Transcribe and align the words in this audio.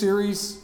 series. 0.00 0.58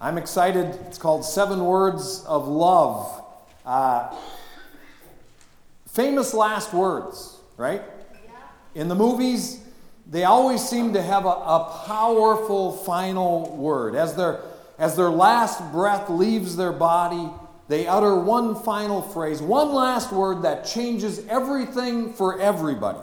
I'm 0.00 0.18
excited. 0.18 0.76
It's 0.88 0.98
called 0.98 1.24
Seven 1.24 1.64
Words 1.64 2.24
of 2.26 2.48
Love. 2.48 3.22
Uh, 3.64 4.12
famous 5.86 6.34
last 6.34 6.74
words, 6.74 7.38
right? 7.56 7.82
In 8.74 8.88
the 8.88 8.96
movies, 8.96 9.60
they 10.10 10.24
always 10.24 10.60
seem 10.60 10.92
to 10.94 11.00
have 11.00 11.24
a, 11.24 11.28
a 11.28 11.84
powerful 11.86 12.72
final 12.72 13.56
word. 13.56 13.94
As 13.94 14.16
their, 14.16 14.40
as 14.76 14.96
their 14.96 15.08
last 15.08 15.70
breath 15.70 16.10
leaves 16.10 16.56
their 16.56 16.72
body, 16.72 17.30
they 17.68 17.86
utter 17.86 18.16
one 18.16 18.56
final 18.56 19.02
phrase, 19.02 19.40
one 19.40 19.72
last 19.72 20.12
word 20.12 20.42
that 20.42 20.66
changes 20.66 21.24
everything 21.28 22.12
for 22.12 22.40
everybody. 22.40 22.98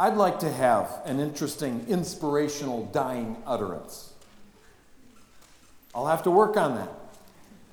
I'd 0.00 0.14
like 0.14 0.38
to 0.40 0.52
have 0.52 1.00
an 1.04 1.18
interesting, 1.18 1.84
inspirational 1.88 2.86
dying 2.86 3.36
utterance. 3.44 4.12
I'll 5.92 6.06
have 6.06 6.22
to 6.22 6.30
work 6.30 6.56
on 6.56 6.76
that. 6.76 6.88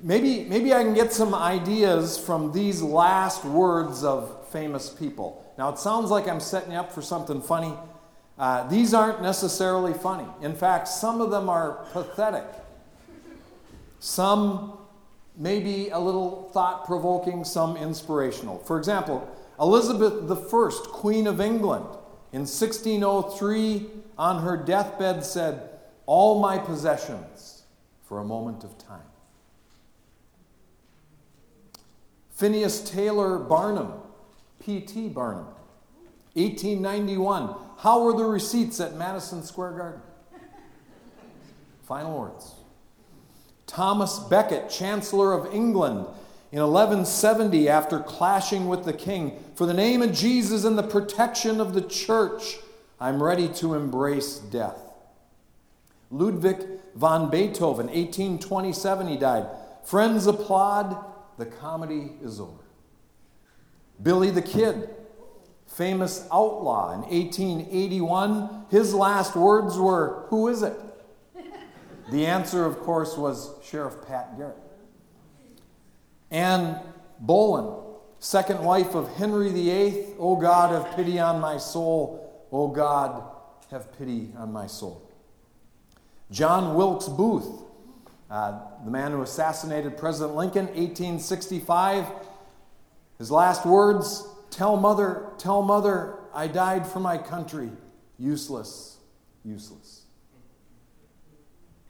Maybe, 0.01 0.43
maybe 0.45 0.73
I 0.73 0.83
can 0.83 0.95
get 0.95 1.13
some 1.13 1.35
ideas 1.35 2.17
from 2.17 2.51
these 2.51 2.81
last 2.81 3.45
words 3.45 4.03
of 4.03 4.49
famous 4.49 4.89
people. 4.89 5.45
Now, 5.57 5.69
it 5.69 5.77
sounds 5.77 6.09
like 6.09 6.27
I'm 6.27 6.39
setting 6.39 6.71
you 6.71 6.79
up 6.79 6.91
for 6.91 7.03
something 7.03 7.41
funny. 7.41 7.73
Uh, 8.39 8.67
these 8.67 8.93
aren't 8.93 9.21
necessarily 9.21 9.93
funny. 9.93 10.27
In 10.41 10.55
fact, 10.55 10.87
some 10.87 11.21
of 11.21 11.29
them 11.29 11.47
are 11.47 11.85
pathetic. 11.93 12.45
Some 13.99 14.79
maybe 15.37 15.89
a 15.89 15.99
little 15.99 16.49
thought 16.53 16.85
provoking, 16.85 17.43
some 17.43 17.77
inspirational. 17.77 18.59
For 18.59 18.77
example, 18.77 19.29
Elizabeth 19.59 20.29
I, 20.29 20.69
Queen 20.87 21.27
of 21.27 21.39
England, 21.39 21.85
in 22.35 22.41
1603, 22.41 23.85
on 24.17 24.43
her 24.43 24.57
deathbed, 24.57 25.23
said, 25.23 25.69
All 26.05 26.41
my 26.41 26.57
possessions 26.57 27.63
for 28.03 28.19
a 28.19 28.25
moment 28.25 28.65
of 28.65 28.77
time. 28.77 29.07
Phineas 32.31 32.81
Taylor 32.91 33.39
Barnum, 33.39 33.93
P.T. 34.59 35.07
Barnum, 35.07 35.45
1891. 36.33 37.55
How 37.77 38.03
were 38.03 38.11
the 38.11 38.25
receipts 38.25 38.81
at 38.81 38.97
Madison 38.97 39.41
Square 39.41 39.71
Garden? 39.71 40.01
Final 41.83 42.19
words. 42.19 42.53
Thomas 43.65 44.19
Becket, 44.19 44.69
Chancellor 44.69 45.31
of 45.31 45.53
England, 45.53 46.05
in 46.55 46.61
1170, 46.61 47.67
after 47.67 47.99
clashing 47.99 48.69
with 48.69 48.85
the 48.85 48.93
king, 48.93 49.37
for 49.55 49.65
the 49.65 49.73
name 49.73 50.01
of 50.01 50.13
Jesus 50.13 50.63
and 50.63 50.77
the 50.77 50.83
protection 50.83 51.59
of 51.59 51.73
the 51.73 51.81
church, 51.81 52.55
I'm 52.97 53.21
ready 53.21 53.49
to 53.55 53.73
embrace 53.73 54.37
death. 54.37 54.79
Ludwig 56.09 56.65
van 56.95 57.29
Beethoven, 57.29 57.87
1827, 57.87 59.07
he 59.09 59.17
died. 59.17 59.47
Friends 59.83 60.27
applaud, 60.27 60.95
the 61.37 61.45
comedy 61.45 62.13
is 62.23 62.39
over. 62.39 62.63
Billy 64.01 64.31
the 64.31 64.41
Kid, 64.41 64.95
famous 65.67 66.25
outlaw 66.31 66.93
in 66.93 67.01
1881, 67.01 68.67
his 68.69 68.93
last 68.93 69.35
words 69.35 69.77
were, 69.77 70.23
Who 70.29 70.47
is 70.47 70.63
it? 70.63 70.79
The 72.13 72.25
answer, 72.25 72.63
of 72.63 72.79
course, 72.79 73.17
was 73.17 73.51
Sheriff 73.61 73.95
Pat 74.07 74.37
Garrett. 74.37 74.64
Anne 76.35 76.81
Boleyn, 77.21 77.81
second 78.19 78.61
wife 78.61 78.93
of 78.93 79.15
Henry 79.15 79.49
VIII, 79.49 80.15
O 80.19 80.35
God, 80.35 80.71
have 80.71 80.93
pity 80.95 81.17
on 81.17 81.39
my 81.39 81.57
soul. 81.57 82.45
O 82.51 82.67
God, 82.67 83.23
have 83.71 83.97
pity 83.97 84.33
on 84.37 84.51
my 84.51 84.67
soul. 84.67 85.09
John 86.29 86.75
Wilkes 86.75 87.07
Booth, 87.07 87.47
uh, 88.29 88.59
the 88.83 88.91
man 88.91 89.13
who 89.13 89.21
assassinated 89.21 89.97
President 89.97 90.35
Lincoln, 90.35 90.65
1865. 90.65 92.05
His 93.17 93.31
last 93.31 93.65
words 93.65 94.27
Tell 94.51 94.77
mother, 94.77 95.31
tell 95.37 95.61
mother, 95.61 96.17
I 96.33 96.47
died 96.47 96.87
for 96.87 97.01
my 97.01 97.17
country. 97.17 97.71
Useless, 98.17 98.97
useless. 99.43 100.03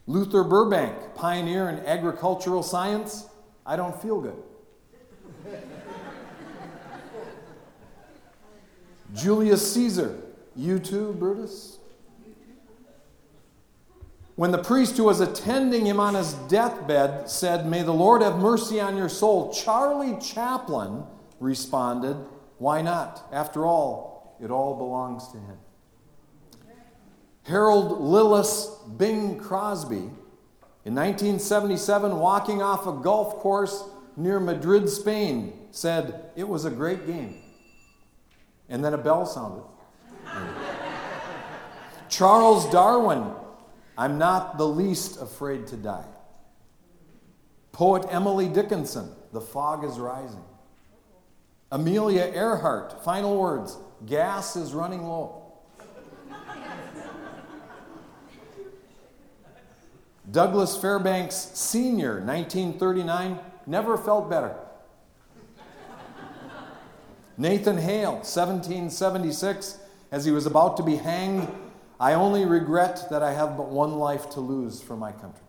Luther 0.07 0.43
Burbank, 0.43 1.13
pioneer 1.13 1.69
in 1.69 1.77
agricultural 1.85 2.63
science, 2.63 3.27
I 3.65 3.75
don't 3.75 3.99
feel 4.01 4.21
good. 4.21 4.41
Julius 9.13 9.73
Caesar, 9.73 10.19
you 10.55 10.77
too, 10.79 11.13
Brutus? 11.13 11.79
When 14.35 14.51
the 14.51 14.61
priest 14.61 14.97
who 14.97 15.05
was 15.05 15.21
attending 15.21 15.85
him 15.85 15.99
on 15.99 16.13
his 16.15 16.33
deathbed 16.33 17.29
said, 17.29 17.65
May 17.65 17.83
the 17.83 17.93
Lord 17.93 18.21
have 18.21 18.37
mercy 18.37 18.81
on 18.81 18.97
your 18.97 19.07
soul, 19.07 19.53
Charlie 19.53 20.17
Chaplin 20.19 21.03
responded, 21.39 22.17
Why 22.57 22.81
not? 22.81 23.25
After 23.31 23.65
all, 23.65 24.35
it 24.41 24.51
all 24.51 24.75
belongs 24.75 25.29
to 25.29 25.37
him. 25.37 25.57
Harold 27.43 28.01
Lillis 28.01 28.97
Bing 28.97 29.39
Crosby, 29.39 30.09
in 30.85 30.93
1977, 30.93 32.15
walking 32.15 32.61
off 32.61 32.85
a 32.85 32.91
golf 32.91 33.37
course 33.37 33.83
near 34.15 34.39
Madrid, 34.39 34.87
Spain, 34.87 35.67
said, 35.71 36.29
It 36.35 36.47
was 36.47 36.65
a 36.65 36.69
great 36.69 37.07
game. 37.07 37.41
And 38.69 38.85
then 38.85 38.93
a 38.93 38.97
bell 38.97 39.25
sounded. 39.25 39.63
Charles 42.07 42.69
Darwin, 42.71 43.31
I'm 43.97 44.19
not 44.19 44.59
the 44.59 44.67
least 44.67 45.19
afraid 45.19 45.65
to 45.67 45.75
die. 45.75 46.05
Poet 47.71 48.05
Emily 48.11 48.47
Dickinson, 48.47 49.09
The 49.33 49.41
fog 49.41 49.83
is 49.83 49.97
rising. 49.97 50.43
Amelia 51.71 52.31
Earhart, 52.33 53.03
final 53.03 53.37
words, 53.37 53.75
gas 54.05 54.55
is 54.55 54.73
running 54.73 55.03
low. 55.03 55.44
Douglas 60.31 60.75
Fairbanks 60.75 61.35
Sr., 61.35 62.19
1939, 62.21 63.39
never 63.67 63.97
felt 63.97 64.29
better. 64.29 64.55
Nathan 67.37 67.77
Hale, 67.77 68.13
1776, 68.13 69.77
as 70.11 70.25
he 70.25 70.31
was 70.31 70.45
about 70.45 70.77
to 70.77 70.83
be 70.83 70.95
hanged, 70.95 71.47
I 71.99 72.13
only 72.13 72.45
regret 72.45 73.07
that 73.09 73.21
I 73.23 73.33
have 73.33 73.57
but 73.57 73.69
one 73.69 73.95
life 73.95 74.29
to 74.31 74.39
lose 74.39 74.81
for 74.81 74.95
my 74.95 75.11
country. 75.11 75.45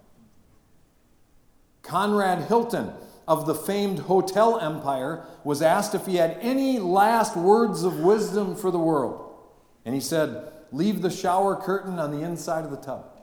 Conrad 1.82 2.46
Hilton 2.48 2.92
of 3.28 3.46
the 3.46 3.54
famed 3.54 4.00
hotel 4.00 4.58
empire 4.58 5.24
was 5.44 5.62
asked 5.62 5.94
if 5.94 6.06
he 6.06 6.16
had 6.16 6.36
any 6.40 6.78
last 6.78 7.36
words 7.36 7.82
of 7.82 8.00
wisdom 8.00 8.56
for 8.56 8.70
the 8.70 8.78
world. 8.78 9.34
And 9.84 9.94
he 9.94 10.00
said, 10.00 10.52
Leave 10.72 11.00
the 11.00 11.10
shower 11.10 11.54
curtain 11.56 11.98
on 11.98 12.10
the 12.10 12.22
inside 12.22 12.64
of 12.64 12.70
the 12.70 12.76
tub. 12.76 13.15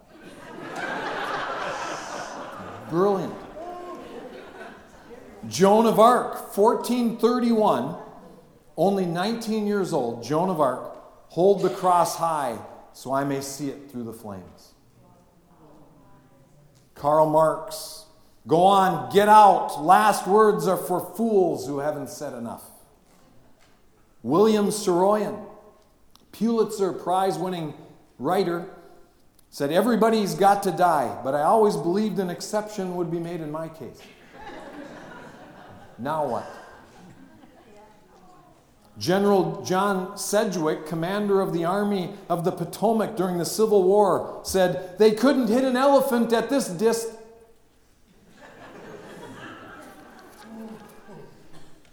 Brilliant. 2.93 3.33
Joan 5.49 5.87
of 5.87 5.99
Arc, 5.99 6.55
1431, 6.55 7.95
only 8.77 9.07
19 9.07 9.65
years 9.65 9.93
old, 9.93 10.23
Joan 10.23 10.51
of 10.51 10.61
Arc, 10.61 10.95
hold 11.29 11.63
the 11.63 11.71
cross 11.71 12.17
high 12.17 12.55
so 12.93 13.11
I 13.11 13.23
may 13.23 13.41
see 13.41 13.69
it 13.69 13.89
through 13.89 14.03
the 14.03 14.13
flames. 14.13 14.75
Karl 16.93 17.27
Marx, 17.27 18.05
go 18.45 18.61
on, 18.61 19.11
get 19.11 19.27
out. 19.27 19.83
Last 19.83 20.27
words 20.27 20.67
are 20.67 20.77
for 20.77 20.99
fools 21.15 21.65
who 21.65 21.79
haven't 21.79 22.11
said 22.11 22.33
enough. 22.33 22.61
William 24.21 24.67
Saroyan, 24.67 25.43
Pulitzer 26.31 26.93
Prize 26.93 27.39
winning 27.39 27.73
writer, 28.19 28.69
said, 29.53 29.71
Everybody's 29.71 30.33
got 30.33 30.63
to 30.63 30.71
die, 30.71 31.15
but 31.23 31.35
I 31.35 31.43
always 31.43 31.77
believed 31.77 32.17
an 32.17 32.31
exception 32.31 32.95
would 32.95 33.11
be 33.11 33.19
made 33.19 33.39
in 33.39 33.51
my 33.51 33.69
case. 33.69 34.01
now 35.99 36.25
what? 36.25 36.51
General 38.97 39.61
John 39.63 40.17
Sedgwick, 40.17 40.87
commander 40.87 41.39
of 41.39 41.53
the 41.53 41.65
Army 41.65 42.15
of 42.29 42.43
the 42.43 42.51
Potomac 42.51 43.15
during 43.15 43.37
the 43.37 43.45
Civil 43.45 43.83
War, 43.83 44.41
said, 44.43 44.97
They 44.97 45.11
couldn't 45.11 45.49
hit 45.49 45.63
an 45.63 45.77
elephant 45.77 46.33
at 46.33 46.49
this 46.49 46.67
distance. 46.67 47.15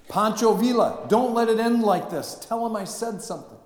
Pancho 0.08 0.54
Villa, 0.54 1.04
don't 1.08 1.34
let 1.34 1.48
it 1.50 1.60
end 1.60 1.82
like 1.82 2.08
this. 2.08 2.34
Tell 2.40 2.64
him 2.66 2.74
I 2.74 2.84
said 2.84 3.20
something. 3.20 3.59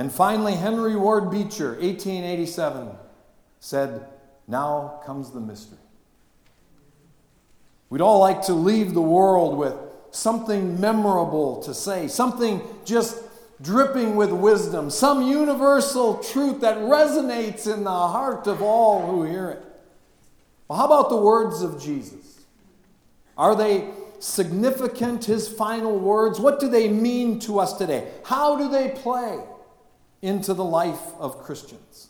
And 0.00 0.10
finally, 0.10 0.54
Henry 0.54 0.96
Ward 0.96 1.30
Beecher, 1.30 1.72
1887, 1.72 2.88
said, 3.58 4.06
Now 4.48 5.02
comes 5.04 5.30
the 5.30 5.40
mystery. 5.40 5.76
We'd 7.90 8.00
all 8.00 8.18
like 8.18 8.40
to 8.46 8.54
leave 8.54 8.94
the 8.94 9.02
world 9.02 9.58
with 9.58 9.74
something 10.10 10.80
memorable 10.80 11.62
to 11.64 11.74
say, 11.74 12.08
something 12.08 12.62
just 12.86 13.22
dripping 13.60 14.16
with 14.16 14.32
wisdom, 14.32 14.88
some 14.88 15.20
universal 15.20 16.14
truth 16.14 16.62
that 16.62 16.78
resonates 16.78 17.70
in 17.70 17.84
the 17.84 17.90
heart 17.90 18.46
of 18.46 18.62
all 18.62 19.06
who 19.06 19.24
hear 19.24 19.50
it. 19.50 19.62
Well, 20.66 20.78
how 20.78 20.86
about 20.86 21.10
the 21.10 21.16
words 21.16 21.60
of 21.60 21.78
Jesus? 21.78 22.40
Are 23.36 23.54
they 23.54 23.90
significant, 24.18 25.26
his 25.26 25.46
final 25.46 25.98
words? 25.98 26.40
What 26.40 26.58
do 26.58 26.70
they 26.70 26.88
mean 26.88 27.38
to 27.40 27.60
us 27.60 27.74
today? 27.74 28.10
How 28.24 28.56
do 28.56 28.70
they 28.70 28.88
play 28.88 29.40
into 30.22 30.54
the 30.54 30.64
life 30.64 31.14
of 31.18 31.42
Christians? 31.42 32.08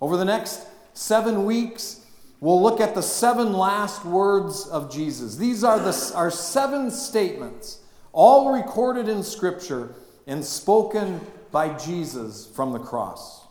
Over 0.00 0.16
the 0.16 0.24
next 0.24 0.66
seven 0.94 1.44
weeks, 1.44 2.04
we'll 2.40 2.62
look 2.62 2.80
at 2.80 2.94
the 2.94 3.02
seven 3.02 3.52
last 3.52 4.04
words 4.04 4.66
of 4.66 4.92
Jesus. 4.92 5.36
These 5.36 5.64
are 5.64 5.78
the, 5.78 6.12
our 6.14 6.30
seven 6.30 6.90
statements, 6.90 7.80
all 8.12 8.52
recorded 8.52 9.08
in 9.08 9.22
Scripture 9.22 9.94
and 10.26 10.44
spoken 10.44 11.20
by 11.50 11.76
Jesus 11.76 12.46
from 12.46 12.72
the 12.72 12.78
cross. 12.78 13.46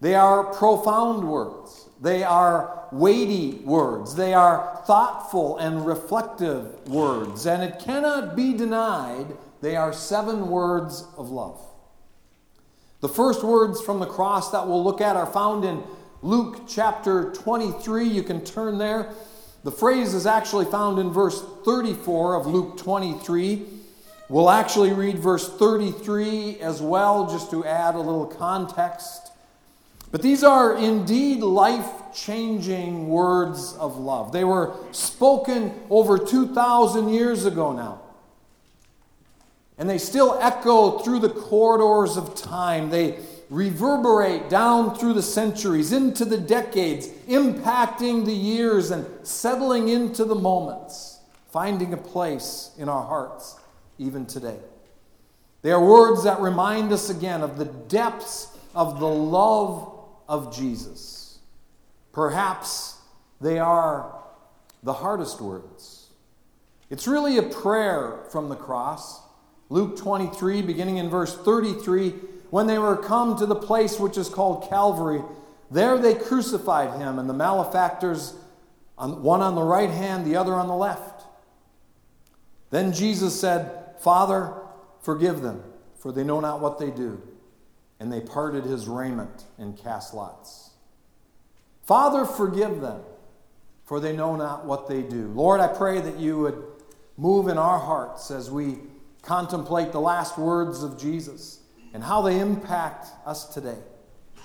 They 0.00 0.14
are 0.14 0.44
profound 0.44 1.26
words. 1.26 1.88
They 2.00 2.22
are 2.22 2.84
weighty 2.92 3.52
words. 3.64 4.14
They 4.14 4.34
are 4.34 4.82
thoughtful 4.86 5.56
and 5.56 5.86
reflective 5.86 6.88
words. 6.88 7.46
And 7.46 7.62
it 7.62 7.78
cannot 7.78 8.36
be 8.36 8.52
denied 8.52 9.26
they 9.62 9.76
are 9.76 9.92
seven 9.92 10.48
words 10.48 11.06
of 11.16 11.30
love. 11.30 11.60
The 13.00 13.08
first 13.08 13.44
words 13.44 13.80
from 13.80 14.00
the 14.00 14.06
cross 14.06 14.50
that 14.52 14.66
we'll 14.66 14.82
look 14.82 15.00
at 15.02 15.16
are 15.16 15.26
found 15.26 15.64
in 15.64 15.82
Luke 16.22 16.62
chapter 16.66 17.30
23. 17.32 18.08
You 18.08 18.22
can 18.22 18.42
turn 18.42 18.78
there. 18.78 19.12
The 19.64 19.70
phrase 19.70 20.14
is 20.14 20.26
actually 20.26 20.64
found 20.64 20.98
in 20.98 21.10
verse 21.10 21.44
34 21.64 22.36
of 22.36 22.46
Luke 22.46 22.78
23. 22.78 23.66
We'll 24.28 24.48
actually 24.48 24.92
read 24.92 25.18
verse 25.18 25.48
33 25.56 26.60
as 26.60 26.80
well, 26.80 27.30
just 27.30 27.50
to 27.50 27.64
add 27.64 27.96
a 27.96 28.00
little 28.00 28.26
context. 28.26 29.30
But 30.10 30.22
these 30.22 30.42
are 30.42 30.76
indeed 30.76 31.40
life 31.40 31.90
changing 32.14 33.08
words 33.08 33.74
of 33.74 33.98
love. 33.98 34.32
They 34.32 34.44
were 34.44 34.74
spoken 34.92 35.74
over 35.90 36.16
2,000 36.16 37.10
years 37.10 37.44
ago 37.44 37.72
now. 37.72 38.00
And 39.78 39.88
they 39.88 39.98
still 39.98 40.38
echo 40.40 40.98
through 40.98 41.18
the 41.20 41.28
corridors 41.28 42.16
of 42.16 42.34
time. 42.34 42.90
They 42.90 43.18
reverberate 43.50 44.48
down 44.48 44.96
through 44.96 45.12
the 45.12 45.22
centuries, 45.22 45.92
into 45.92 46.24
the 46.24 46.38
decades, 46.38 47.08
impacting 47.28 48.24
the 48.24 48.32
years 48.32 48.90
and 48.90 49.06
settling 49.26 49.88
into 49.88 50.24
the 50.24 50.34
moments, 50.34 51.18
finding 51.50 51.92
a 51.92 51.96
place 51.96 52.72
in 52.78 52.88
our 52.88 53.04
hearts 53.04 53.56
even 53.98 54.26
today. 54.26 54.58
They 55.62 55.72
are 55.72 55.84
words 55.84 56.24
that 56.24 56.40
remind 56.40 56.92
us 56.92 57.10
again 57.10 57.42
of 57.42 57.58
the 57.58 57.64
depths 57.64 58.56
of 58.74 59.00
the 59.00 59.08
love 59.08 59.92
of 60.28 60.56
Jesus. 60.56 61.38
Perhaps 62.12 62.96
they 63.40 63.58
are 63.58 64.14
the 64.82 64.92
hardest 64.92 65.40
words. 65.40 66.08
It's 66.88 67.08
really 67.08 67.38
a 67.38 67.42
prayer 67.42 68.20
from 68.30 68.48
the 68.48 68.56
cross. 68.56 69.20
Luke 69.68 69.96
23, 69.96 70.62
beginning 70.62 70.98
in 70.98 71.10
verse 71.10 71.36
33, 71.36 72.10
when 72.50 72.66
they 72.66 72.78
were 72.78 72.96
come 72.96 73.36
to 73.36 73.46
the 73.46 73.56
place 73.56 73.98
which 73.98 74.16
is 74.16 74.28
called 74.28 74.68
Calvary, 74.68 75.22
there 75.70 75.98
they 75.98 76.14
crucified 76.14 77.00
him 77.00 77.18
and 77.18 77.28
the 77.28 77.34
malefactors, 77.34 78.34
one 78.96 79.42
on 79.42 79.54
the 79.54 79.62
right 79.62 79.90
hand, 79.90 80.24
the 80.24 80.36
other 80.36 80.54
on 80.54 80.68
the 80.68 80.76
left. 80.76 81.24
Then 82.70 82.92
Jesus 82.92 83.38
said, 83.38 83.94
Father, 84.00 84.54
forgive 85.02 85.42
them, 85.42 85.62
for 85.98 86.12
they 86.12 86.24
know 86.24 86.40
not 86.40 86.60
what 86.60 86.78
they 86.78 86.90
do. 86.90 87.20
And 87.98 88.12
they 88.12 88.20
parted 88.20 88.64
his 88.64 88.86
raiment 88.86 89.44
and 89.58 89.76
cast 89.76 90.14
lots. 90.14 90.70
Father, 91.82 92.24
forgive 92.24 92.80
them, 92.80 93.00
for 93.84 94.00
they 94.00 94.14
know 94.14 94.36
not 94.36 94.66
what 94.66 94.88
they 94.88 95.02
do. 95.02 95.28
Lord, 95.28 95.60
I 95.60 95.68
pray 95.68 96.00
that 96.00 96.18
you 96.18 96.38
would 96.40 96.62
move 97.16 97.48
in 97.48 97.58
our 97.58 97.78
hearts 97.78 98.30
as 98.30 98.50
we 98.50 98.78
contemplate 99.26 99.90
the 99.90 100.00
last 100.00 100.38
words 100.38 100.82
of 100.82 100.98
Jesus 100.98 101.60
and 101.92 102.02
how 102.02 102.22
they 102.22 102.38
impact 102.38 103.08
us 103.26 103.52
today. 103.52 103.78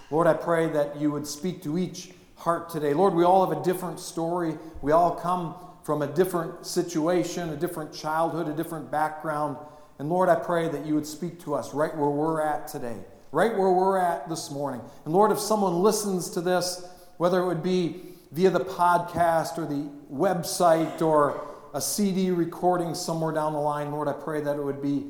Lord, 0.10 0.28
I 0.28 0.34
pray 0.34 0.68
that 0.70 1.00
you 1.00 1.12
would 1.12 1.28
speak 1.28 1.62
to 1.64 1.78
each 1.78 2.12
heart 2.36 2.70
today. 2.70 2.94
Lord, 2.94 3.14
we 3.14 3.24
all 3.24 3.48
have 3.48 3.58
a 3.58 3.64
different 3.64 4.00
story. 4.00 4.58
We 4.82 4.92
all 4.92 5.12
come 5.12 5.56
from 5.84 6.02
a 6.02 6.08
different 6.08 6.66
situation, 6.66 7.50
a 7.50 7.56
different 7.56 7.94
childhood, 7.94 8.48
a 8.48 8.54
different 8.54 8.90
background. 8.90 9.58
And 10.00 10.10
Lord, 10.10 10.30
I 10.30 10.36
pray 10.36 10.68
that 10.68 10.86
you 10.86 10.96
would 10.96 11.06
speak 11.06 11.40
to 11.42 11.54
us 11.54 11.74
right 11.74 11.96
where 11.96 12.10
we're 12.10 12.42
at 12.42 12.68
today, 12.68 12.98
right 13.32 13.56
where 13.56 13.72
we're 13.72 14.00
at 14.00 14.28
this 14.28 14.50
morning. 14.50 14.82
And 15.06 15.14
Lord, 15.14 15.32
if 15.32 15.40
someone 15.40 15.76
listens 15.84 16.32
to 16.32 16.42
this, 16.42 16.88
whether 17.18 17.40
it 17.42 17.46
would 17.46 17.64
be 17.64 18.02
via 18.32 18.50
the 18.50 18.62
podcast 18.62 19.60
or 19.60 19.66
the 19.66 19.88
website 20.12 21.02
or 21.02 21.51
a 21.74 21.82
CD 21.82 22.32
recording 22.32 22.96
somewhere 22.96 23.34
down 23.34 23.54
the 23.54 23.60
line, 23.60 23.92
Lord, 23.92 24.08
I 24.08 24.14
pray 24.14 24.42
that 24.42 24.58
it 24.58 24.64
would 24.64 24.82
be 24.82 25.06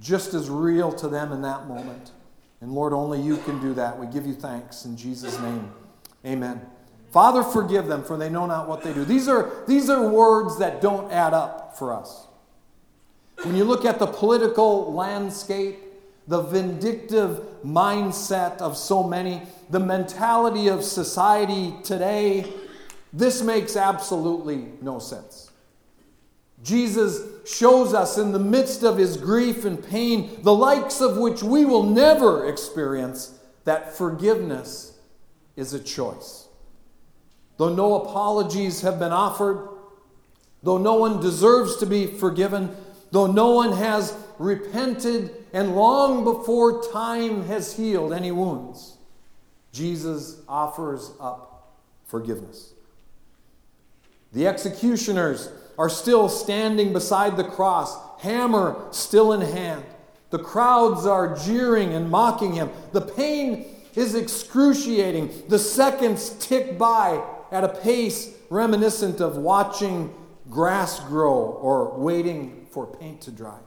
just 0.00 0.34
as 0.34 0.48
real 0.50 0.92
to 0.92 1.08
them 1.08 1.32
in 1.32 1.42
that 1.42 1.66
moment. 1.66 2.10
And 2.60 2.72
Lord, 2.72 2.92
only 2.92 3.20
you 3.20 3.36
can 3.38 3.60
do 3.60 3.74
that. 3.74 3.98
We 3.98 4.06
give 4.06 4.26
you 4.26 4.34
thanks 4.34 4.84
in 4.84 4.96
Jesus' 4.96 5.38
name. 5.40 5.70
Amen. 6.24 6.60
Father, 7.10 7.42
forgive 7.42 7.86
them, 7.86 8.02
for 8.02 8.16
they 8.16 8.30
know 8.30 8.46
not 8.46 8.68
what 8.68 8.82
they 8.82 8.94
do. 8.94 9.04
These 9.04 9.28
are, 9.28 9.50
these 9.66 9.90
are 9.90 10.08
words 10.08 10.58
that 10.58 10.80
don't 10.80 11.12
add 11.12 11.34
up 11.34 11.76
for 11.76 11.92
us. 11.92 12.26
When 13.42 13.54
you 13.54 13.64
look 13.64 13.84
at 13.84 13.98
the 13.98 14.06
political 14.06 14.92
landscape, 14.92 15.78
the 16.26 16.40
vindictive 16.40 17.40
mindset 17.64 18.58
of 18.58 18.76
so 18.76 19.02
many, 19.02 19.42
the 19.70 19.80
mentality 19.80 20.68
of 20.68 20.84
society 20.84 21.74
today, 21.82 22.50
this 23.12 23.42
makes 23.42 23.76
absolutely 23.76 24.68
no 24.80 24.98
sense. 24.98 25.51
Jesus 26.62 27.20
shows 27.44 27.92
us 27.92 28.18
in 28.18 28.32
the 28.32 28.38
midst 28.38 28.82
of 28.84 28.96
his 28.96 29.16
grief 29.16 29.64
and 29.64 29.84
pain, 29.84 30.42
the 30.42 30.54
likes 30.54 31.00
of 31.00 31.16
which 31.16 31.42
we 31.42 31.64
will 31.64 31.82
never 31.82 32.48
experience, 32.48 33.38
that 33.64 33.96
forgiveness 33.96 34.98
is 35.56 35.74
a 35.74 35.80
choice. 35.80 36.46
Though 37.56 37.74
no 37.74 38.02
apologies 38.02 38.82
have 38.82 38.98
been 38.98 39.12
offered, 39.12 39.68
though 40.62 40.78
no 40.78 40.94
one 40.94 41.20
deserves 41.20 41.76
to 41.78 41.86
be 41.86 42.06
forgiven, 42.06 42.74
though 43.10 43.26
no 43.26 43.50
one 43.50 43.72
has 43.72 44.16
repented 44.38 45.34
and 45.52 45.74
long 45.74 46.24
before 46.24 46.90
time 46.92 47.44
has 47.46 47.76
healed 47.76 48.12
any 48.12 48.32
wounds, 48.32 48.96
Jesus 49.72 50.40
offers 50.48 51.10
up 51.20 51.76
forgiveness. 52.06 52.72
The 54.32 54.46
executioners 54.46 55.50
are 55.78 55.88
still 55.88 56.28
standing 56.28 56.92
beside 56.92 57.36
the 57.36 57.44
cross, 57.44 57.96
hammer 58.20 58.76
still 58.90 59.32
in 59.32 59.40
hand. 59.40 59.84
The 60.30 60.38
crowds 60.38 61.06
are 61.06 61.36
jeering 61.36 61.92
and 61.92 62.10
mocking 62.10 62.54
him. 62.54 62.70
The 62.92 63.00
pain 63.00 63.66
is 63.94 64.14
excruciating. 64.14 65.30
The 65.48 65.58
seconds 65.58 66.30
tick 66.38 66.78
by 66.78 67.22
at 67.50 67.64
a 67.64 67.68
pace 67.68 68.34
reminiscent 68.48 69.20
of 69.20 69.36
watching 69.36 70.14
grass 70.48 71.00
grow 71.00 71.34
or 71.34 71.98
waiting 71.98 72.66
for 72.70 72.86
paint 72.86 73.20
to 73.22 73.30
dry. 73.30 73.58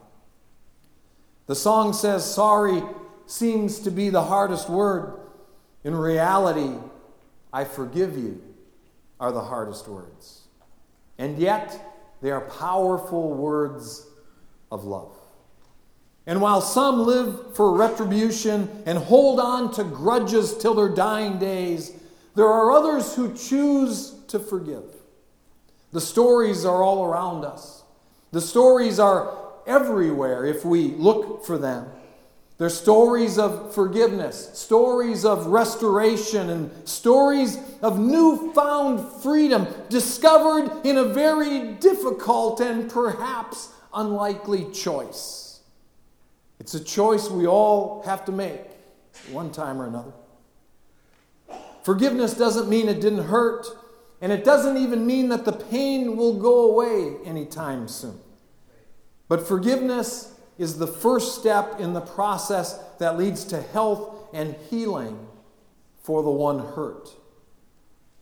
The 1.48 1.56
song 1.56 1.94
says, 1.94 2.32
Sorry 2.32 2.82
seems 3.28 3.80
to 3.80 3.92
be 3.92 4.10
the 4.10 4.24
hardest 4.24 4.70
word. 4.70 5.20
In 5.84 5.96
reality, 5.96 6.74
I 7.54 7.64
forgive 7.64 8.18
you 8.18 8.42
are 9.20 9.32
the 9.32 9.44
hardest 9.44 9.88
words. 9.88 10.42
And 11.18 11.38
yet, 11.38 11.95
they 12.26 12.32
are 12.32 12.42
powerful 12.42 13.36
words 13.36 14.08
of 14.72 14.84
love. 14.84 15.16
And 16.26 16.42
while 16.42 16.60
some 16.60 17.06
live 17.06 17.56
for 17.56 17.78
retribution 17.78 18.82
and 18.88 18.98
hold 18.98 19.40
on 19.40 19.72
to 19.76 19.84
grudges 19.84 20.58
till 20.58 20.74
their 20.74 20.90
dying 20.90 21.38
days, 21.38 21.92
there 22.34 22.48
are 22.48 22.72
others 22.72 23.16
who 23.16 23.36
choose 23.36 24.16
to 24.30 24.40
forgive. 24.40 24.86
The 25.92 26.02
stories 26.02 26.66
are 26.66 26.82
all 26.82 27.06
around 27.06 27.46
us. 27.46 27.84
The 28.32 28.42
stories 28.42 28.98
are 28.98 29.38
everywhere 29.68 30.48
if 30.48 30.66
we 30.66 30.94
look 30.94 31.46
for 31.46 31.60
them. 31.60 31.86
They're 32.58 32.70
stories 32.70 33.38
of 33.38 33.74
forgiveness, 33.74 34.58
stories 34.58 35.26
of 35.26 35.48
restoration, 35.48 36.50
and 36.50 36.88
stories 36.88 37.58
of 37.82 38.00
newfound 38.00 39.22
freedom 39.22 39.68
discovered 39.90 40.72
in 40.86 40.98
a 40.98 41.04
very 41.04 41.74
difficult 41.74 42.62
and 42.62 42.90
perhaps 42.90 43.70
unlikely 43.94 44.72
choice. 44.72 45.60
It's 46.60 46.74
a 46.74 46.84
choice 46.84 47.30
we 47.30 47.46
all 47.46 48.02
have 48.06 48.24
to 48.26 48.32
make 48.32 48.62
one 49.32 49.52
time 49.52 49.82
or 49.82 49.88
another. 49.88 50.14
Forgiveness 51.84 52.34
doesn't 52.36 52.70
mean 52.70 52.88
it 52.88 53.02
didn't 53.02 53.26
hurt, 53.26 53.68
and 54.22 54.32
it 54.32 54.46
doesn't 54.46 54.78
even 54.78 55.06
mean 55.06 55.28
that 55.28 55.44
the 55.44 55.52
pain 55.52 56.16
will 56.16 56.40
go 56.40 56.72
away 56.72 57.18
anytime 57.26 57.90
soon. 57.90 58.18
But 59.28 59.46
forgiveness 59.46 60.35
is 60.58 60.78
the 60.78 60.88
first 60.88 61.40
step 61.40 61.80
in 61.80 61.94
the 61.94 62.02
process 62.02 62.78
that 63.00 63.18
leads 63.18 63.44
to 63.46 63.62
health 63.62 64.30
and 64.34 64.56
healing 64.70 65.28
for 66.02 66.24
the 66.24 66.30
one 66.30 66.60
hurt. 66.60 67.10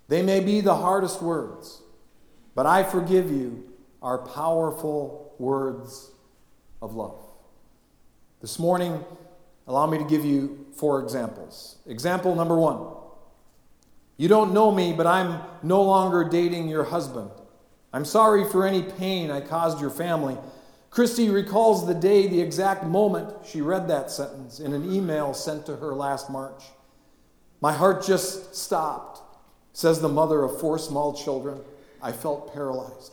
They 0.07 0.21
may 0.21 0.39
be 0.39 0.61
the 0.61 0.75
hardest 0.75 1.21
words, 1.21 1.81
but 2.55 2.65
I 2.65 2.83
forgive 2.83 3.31
you 3.31 3.71
are 4.01 4.17
powerful 4.17 5.33
words 5.39 6.11
of 6.81 6.95
love. 6.95 7.19
This 8.41 8.59
morning, 8.59 9.03
allow 9.67 9.87
me 9.87 9.97
to 9.97 10.03
give 10.03 10.25
you 10.25 10.65
four 10.75 11.01
examples. 11.01 11.77
Example 11.87 12.35
number 12.35 12.57
one 12.57 12.85
You 14.17 14.27
don't 14.27 14.53
know 14.53 14.71
me, 14.71 14.93
but 14.93 15.07
I'm 15.07 15.41
no 15.63 15.81
longer 15.81 16.23
dating 16.23 16.67
your 16.67 16.83
husband. 16.83 17.31
I'm 17.93 18.05
sorry 18.05 18.49
for 18.49 18.65
any 18.65 18.83
pain 18.83 19.31
I 19.31 19.39
caused 19.39 19.79
your 19.79 19.91
family. 19.91 20.37
Christy 20.93 21.27
recalls 21.27 21.87
the 21.87 21.95
day, 21.95 22.27
the 22.27 22.39
exact 22.39 22.83
moment 22.83 23.33
she 23.43 23.61
read 23.61 23.87
that 23.87 24.11
sentence 24.11 24.59
in 24.59 24.73
an 24.73 24.93
email 24.93 25.33
sent 25.33 25.65
to 25.65 25.77
her 25.77 25.95
last 25.95 26.29
March. 26.29 26.65
My 27.61 27.73
heart 27.73 28.05
just 28.05 28.53
stopped, 28.53 29.19
says 29.75 30.01
the 30.01 30.07
mother 30.07 30.43
of 30.43 30.59
four 30.59 30.77
small 30.77 31.11
children. 31.11 31.61
I 31.99 32.11
felt 32.11 32.53
paralyzed. 32.53 33.11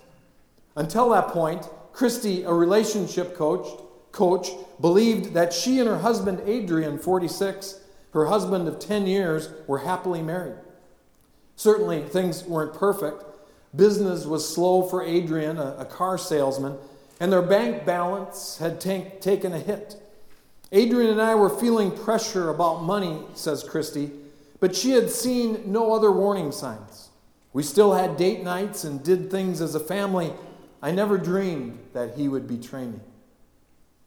Until 0.76 1.08
that 1.08 1.28
point, 1.28 1.70
Christy, 1.94 2.42
a 2.42 2.52
relationship 2.52 3.34
coach, 3.34 3.66
coach, 4.12 4.50
believed 4.78 5.32
that 5.32 5.54
she 5.54 5.78
and 5.78 5.88
her 5.88 6.00
husband 6.00 6.42
Adrian, 6.44 6.98
46, 6.98 7.80
her 8.12 8.26
husband 8.26 8.68
of 8.68 8.78
10 8.78 9.06
years, 9.06 9.48
were 9.66 9.78
happily 9.78 10.20
married. 10.20 10.58
Certainly, 11.56 12.02
things 12.02 12.44
weren't 12.44 12.74
perfect. 12.74 13.24
Business 13.74 14.26
was 14.26 14.46
slow 14.46 14.82
for 14.82 15.02
Adrian, 15.02 15.56
a, 15.56 15.76
a 15.78 15.86
car 15.86 16.18
salesman, 16.18 16.76
and 17.20 17.30
their 17.30 17.42
bank 17.42 17.84
balance 17.84 18.56
had 18.58 18.80
tank, 18.80 19.20
taken 19.20 19.52
a 19.52 19.58
hit. 19.58 19.96
Adrian 20.72 21.10
and 21.10 21.20
I 21.20 21.34
were 21.34 21.50
feeling 21.50 21.90
pressure 21.90 22.48
about 22.48 22.82
money, 22.82 23.20
says 23.34 23.62
Christy, 23.62 24.10
but 24.58 24.74
she 24.74 24.90
had 24.90 25.10
seen 25.10 25.70
no 25.70 25.92
other 25.92 26.10
warning 26.10 26.50
signs. 26.50 27.10
We 27.52 27.62
still 27.62 27.92
had 27.92 28.16
date 28.16 28.42
nights 28.42 28.84
and 28.84 29.02
did 29.02 29.30
things 29.30 29.60
as 29.60 29.74
a 29.74 29.80
family. 29.80 30.32
I 30.80 30.92
never 30.92 31.18
dreamed 31.18 31.78
that 31.92 32.14
he 32.14 32.28
would 32.28 32.46
betray 32.46 32.86
me. 32.86 33.00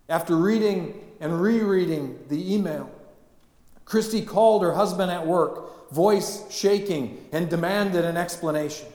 After 0.10 0.36
reading 0.36 1.00
and 1.20 1.41
rereading 1.41 2.20
the 2.29 2.53
email, 2.53 2.89
Christy 3.86 4.22
called 4.22 4.63
her 4.63 4.74
husband 4.74 5.12
at 5.12 5.27
work, 5.27 5.91
voice 5.91 6.50
shaking, 6.50 7.25
and 7.32 7.50
demanded 7.50 8.05
an 8.05 8.17
explanation. 8.17 8.88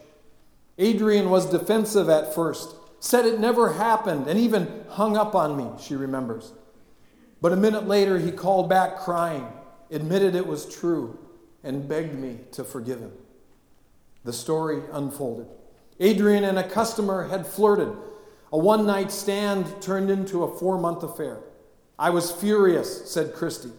Adrian 0.79 1.29
was 1.29 1.47
defensive 1.47 2.09
at 2.09 2.35
first, 2.35 2.75
said 3.01 3.25
it 3.25 3.41
never 3.41 3.75
happened, 3.75 4.27
and 4.27 4.39
even 4.39 4.85
hung 4.91 5.17
up 5.17 5.35
on 5.35 5.57
me, 5.57 5.71
she 5.81 5.95
remembers. 5.95 6.53
But 7.41 7.53
a 7.53 7.57
minute 7.57 7.87
later, 7.87 8.19
he 8.19 8.33
called 8.33 8.69
back 8.69 8.99
crying, 8.99 9.47
admitted 9.91 10.35
it 10.35 10.47
was 10.47 10.67
true, 10.67 11.19
and 11.63 11.89
begged 11.89 12.15
me 12.15 12.41
to 12.53 12.65
forgive 12.65 13.01
him. 13.01 13.13
The 14.25 14.33
story 14.33 14.83
unfolded. 14.93 15.47
Adrian 16.01 16.45
and 16.45 16.59
a 16.59 16.69
customer 16.69 17.29
had 17.29 17.47
flirted. 17.47 17.97
A 18.53 18.59
one 18.59 18.87
night 18.87 19.11
stand 19.11 19.81
turned 19.81 20.11
into 20.11 20.45
a 20.45 20.59
four 20.59 20.79
month 20.79 21.03
affair. 21.03 21.41
I 21.99 22.11
was 22.11 22.31
furious, 22.31 23.11
said 23.11 23.35
Christy. 23.35 23.71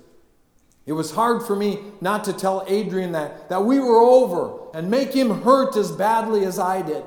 It 0.85 0.93
was 0.93 1.11
hard 1.11 1.43
for 1.43 1.55
me 1.55 1.79
not 2.01 2.23
to 2.25 2.33
tell 2.33 2.65
Adrian 2.67 3.11
that, 3.11 3.49
that 3.49 3.63
we 3.63 3.79
were 3.79 3.99
over 3.99 4.59
and 4.73 4.89
make 4.89 5.13
him 5.13 5.43
hurt 5.43 5.75
as 5.77 5.91
badly 5.91 6.45
as 6.45 6.59
I 6.59 6.81
did. 6.81 7.03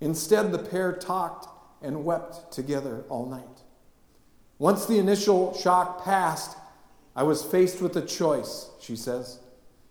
Instead, 0.00 0.52
the 0.52 0.58
pair 0.58 0.92
talked 0.92 1.48
and 1.82 2.04
wept 2.04 2.52
together 2.52 3.04
all 3.08 3.26
night. 3.26 3.62
Once 4.58 4.86
the 4.86 4.98
initial 4.98 5.54
shock 5.54 6.04
passed, 6.04 6.56
I 7.16 7.22
was 7.22 7.42
faced 7.42 7.80
with 7.80 7.96
a 7.96 8.02
choice, 8.02 8.70
she 8.80 8.96
says. 8.96 9.40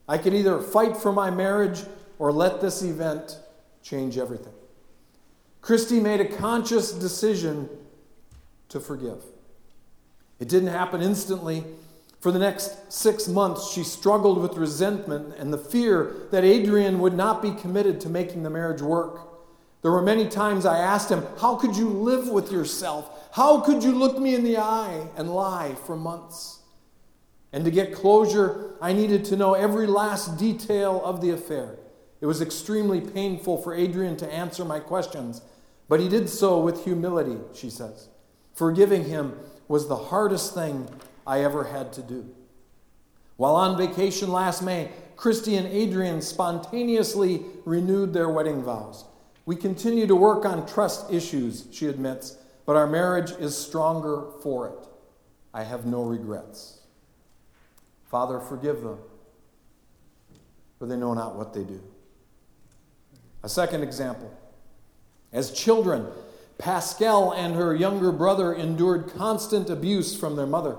I 0.08 0.18
could 0.18 0.34
either 0.34 0.60
fight 0.62 0.98
for 0.98 1.12
my 1.12 1.30
marriage 1.30 1.84
or 2.18 2.32
let 2.32 2.62
this 2.62 2.82
event 2.82 3.38
change 3.84 4.18
everything. 4.18 4.54
Christy 5.62 6.00
made 6.00 6.22
a 6.22 6.26
conscious 6.26 6.92
decision 6.92 7.70
to 8.70 8.80
forgive. 8.80 9.24
It 10.40 10.48
didn't 10.48 10.70
happen 10.70 11.02
instantly. 11.02 11.64
For 12.22 12.32
the 12.32 12.40
next 12.40 12.92
six 12.92 13.28
months, 13.28 13.72
she 13.72 13.84
struggled 13.84 14.42
with 14.42 14.58
resentment 14.58 15.36
and 15.38 15.54
the 15.54 15.58
fear 15.58 16.14
that 16.32 16.44
Adrian 16.44 17.00
would 17.00 17.14
not 17.14 17.42
be 17.42 17.52
committed 17.52 18.02
to 18.02 18.10
making 18.10 18.44
the 18.44 18.50
marriage 18.50 18.82
work. 18.82 19.29
There 19.82 19.92
were 19.92 20.02
many 20.02 20.28
times 20.28 20.66
I 20.66 20.80
asked 20.80 21.10
him, 21.10 21.26
How 21.40 21.56
could 21.56 21.76
you 21.76 21.88
live 21.88 22.28
with 22.28 22.52
yourself? 22.52 23.30
How 23.32 23.62
could 23.62 23.84
you 23.84 23.92
look 23.92 24.20
me 24.20 24.36
in 24.36 24.44
the 24.44 24.58
eye 24.58 25.08
and 25.16 25.34
lie 25.34 25.76
for 25.86 25.96
months? 25.96 26.60
And 27.54 27.66
to 27.66 27.72
get 27.72 27.94
closure, 27.94 28.76
I 28.82 28.94
needed 28.94 29.26
to 29.26 29.38
know 29.38 29.54
every 29.54 29.88
last 29.88 30.38
detail 30.38 31.02
of 31.04 31.22
the 31.22 31.32
affair. 31.32 31.78
It 32.22 32.26
was 32.26 32.42
extremely 32.42 33.00
painful 33.00 33.62
for 33.62 33.74
Adrian 33.74 34.18
to 34.18 34.32
answer 34.32 34.66
my 34.66 34.80
questions, 34.80 35.42
but 35.88 36.00
he 36.00 36.10
did 36.10 36.30
so 36.30 36.60
with 36.60 36.84
humility, 36.84 37.38
she 37.54 37.70
says. 37.70 38.10
Forgiving 38.54 39.06
him 39.06 39.40
was 39.68 39.88
the 39.88 39.96
hardest 39.96 40.54
thing 40.54 40.90
I 41.26 41.44
ever 41.44 41.66
had 41.66 41.94
to 41.94 42.02
do. 42.02 42.30
While 43.38 43.56
on 43.56 43.78
vacation 43.78 44.32
last 44.32 44.62
May, 44.62 44.92
Christy 45.16 45.56
and 45.56 45.68
Adrian 45.68 46.22
spontaneously 46.22 47.46
renewed 47.64 48.14
their 48.14 48.30
wedding 48.30 48.64
vows. 48.64 49.06
We 49.46 49.56
continue 49.56 50.06
to 50.08 50.16
work 50.16 50.46
on 50.46 50.68
trust 50.68 51.12
issues, 51.12 51.68
she 51.72 51.88
admits, 51.88 52.38
but 52.66 52.76
our 52.76 52.88
marriage 52.88 53.32
is 53.32 53.58
stronger 53.58 54.26
for 54.44 54.68
it. 54.68 54.88
I 55.54 55.64
have 55.64 55.86
no 55.86 56.04
regrets. 56.04 56.80
Father, 58.10 58.40
forgive 58.40 58.82
them, 58.82 59.00
for 60.78 60.86
they 60.86 60.96
know 60.96 61.14
not 61.14 61.36
what 61.36 61.54
they 61.54 61.64
do. 61.64 61.82
A 63.44 63.50
second 63.50 63.84
example. 63.84 64.32
As 65.32 65.52
children, 65.52 66.08
Pascal 66.58 67.34
and 67.34 67.56
her 67.56 67.74
younger 67.74 68.12
brother 68.12 68.54
endured 68.54 69.14
constant 69.16 69.70
abuse 69.70 70.16
from 70.16 70.36
their 70.36 70.46
mother. 70.46 70.76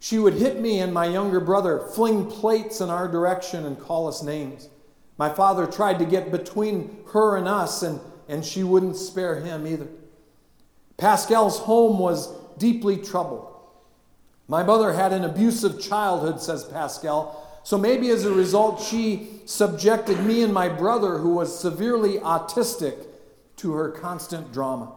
She 0.00 0.18
would 0.18 0.34
hit 0.34 0.60
me 0.60 0.80
and 0.80 0.92
my 0.92 1.06
younger 1.06 1.40
brother, 1.40 1.80
fling 1.94 2.30
plates 2.30 2.80
in 2.80 2.90
our 2.90 3.08
direction, 3.08 3.66
and 3.66 3.78
call 3.78 4.08
us 4.08 4.22
names. 4.22 4.68
My 5.18 5.30
father 5.30 5.66
tried 5.66 5.98
to 5.98 6.04
get 6.04 6.30
between 6.30 6.98
her 7.12 7.36
and 7.36 7.48
us, 7.48 7.82
and, 7.82 8.00
and 8.28 8.44
she 8.44 8.62
wouldn't 8.62 8.96
spare 8.96 9.40
him 9.40 9.66
either. 9.66 9.88
Pascal's 10.96 11.60
home 11.60 11.98
was 11.98 12.28
deeply 12.58 12.96
troubled. 12.96 13.52
My 14.48 14.62
mother 14.62 14.92
had 14.92 15.12
an 15.12 15.24
abusive 15.24 15.80
childhood, 15.80 16.40
says 16.40 16.64
Pascal, 16.64 17.42
so 17.64 17.76
maybe 17.76 18.10
as 18.10 18.24
a 18.24 18.32
result, 18.32 18.80
she 18.80 19.40
subjected 19.44 20.20
me 20.20 20.42
and 20.42 20.54
my 20.54 20.68
brother, 20.68 21.18
who 21.18 21.30
was 21.30 21.58
severely 21.58 22.18
autistic, 22.18 23.06
to 23.56 23.72
her 23.72 23.90
constant 23.90 24.52
drama. 24.52 24.92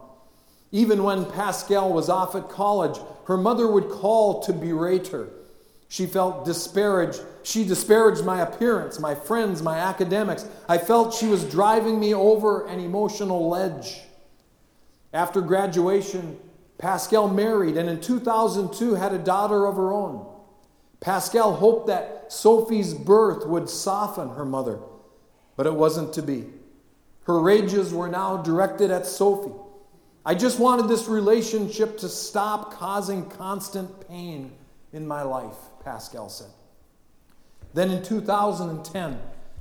Even 0.70 1.02
when 1.02 1.24
Pascal 1.24 1.92
was 1.92 2.08
off 2.08 2.34
at 2.34 2.48
college, 2.48 3.00
her 3.24 3.36
mother 3.36 3.66
would 3.66 3.88
call 3.88 4.40
to 4.42 4.52
berate 4.52 5.08
her. 5.08 5.30
She 5.90 6.06
felt 6.06 6.44
disparaged. 6.44 7.20
She 7.42 7.64
disparaged 7.64 8.24
my 8.24 8.42
appearance, 8.42 9.00
my 9.00 9.16
friends, 9.16 9.60
my 9.60 9.76
academics. 9.76 10.46
I 10.68 10.78
felt 10.78 11.12
she 11.12 11.26
was 11.26 11.44
driving 11.44 11.98
me 11.98 12.14
over 12.14 12.64
an 12.68 12.78
emotional 12.78 13.48
ledge. 13.48 14.00
After 15.12 15.40
graduation, 15.40 16.38
Pascal 16.78 17.28
married 17.28 17.76
and 17.76 17.90
in 17.90 18.00
2002 18.00 18.94
had 18.94 19.12
a 19.12 19.18
daughter 19.18 19.66
of 19.66 19.74
her 19.74 19.92
own. 19.92 20.32
Pascal 21.00 21.56
hoped 21.56 21.88
that 21.88 22.32
Sophie's 22.32 22.94
birth 22.94 23.44
would 23.44 23.68
soften 23.68 24.36
her 24.36 24.44
mother, 24.44 24.78
but 25.56 25.66
it 25.66 25.74
wasn't 25.74 26.12
to 26.12 26.22
be. 26.22 26.46
Her 27.24 27.40
rages 27.40 27.92
were 27.92 28.08
now 28.08 28.36
directed 28.36 28.92
at 28.92 29.06
Sophie. 29.06 29.58
I 30.24 30.36
just 30.36 30.60
wanted 30.60 30.86
this 30.86 31.08
relationship 31.08 31.98
to 31.98 32.08
stop 32.08 32.74
causing 32.74 33.28
constant 33.28 34.06
pain 34.06 34.52
in 34.92 35.04
my 35.06 35.22
life, 35.22 35.56
Pascal 35.84 36.28
said. 36.28 36.50
Then 37.74 37.90
in 37.90 38.02
2010, 38.02 39.20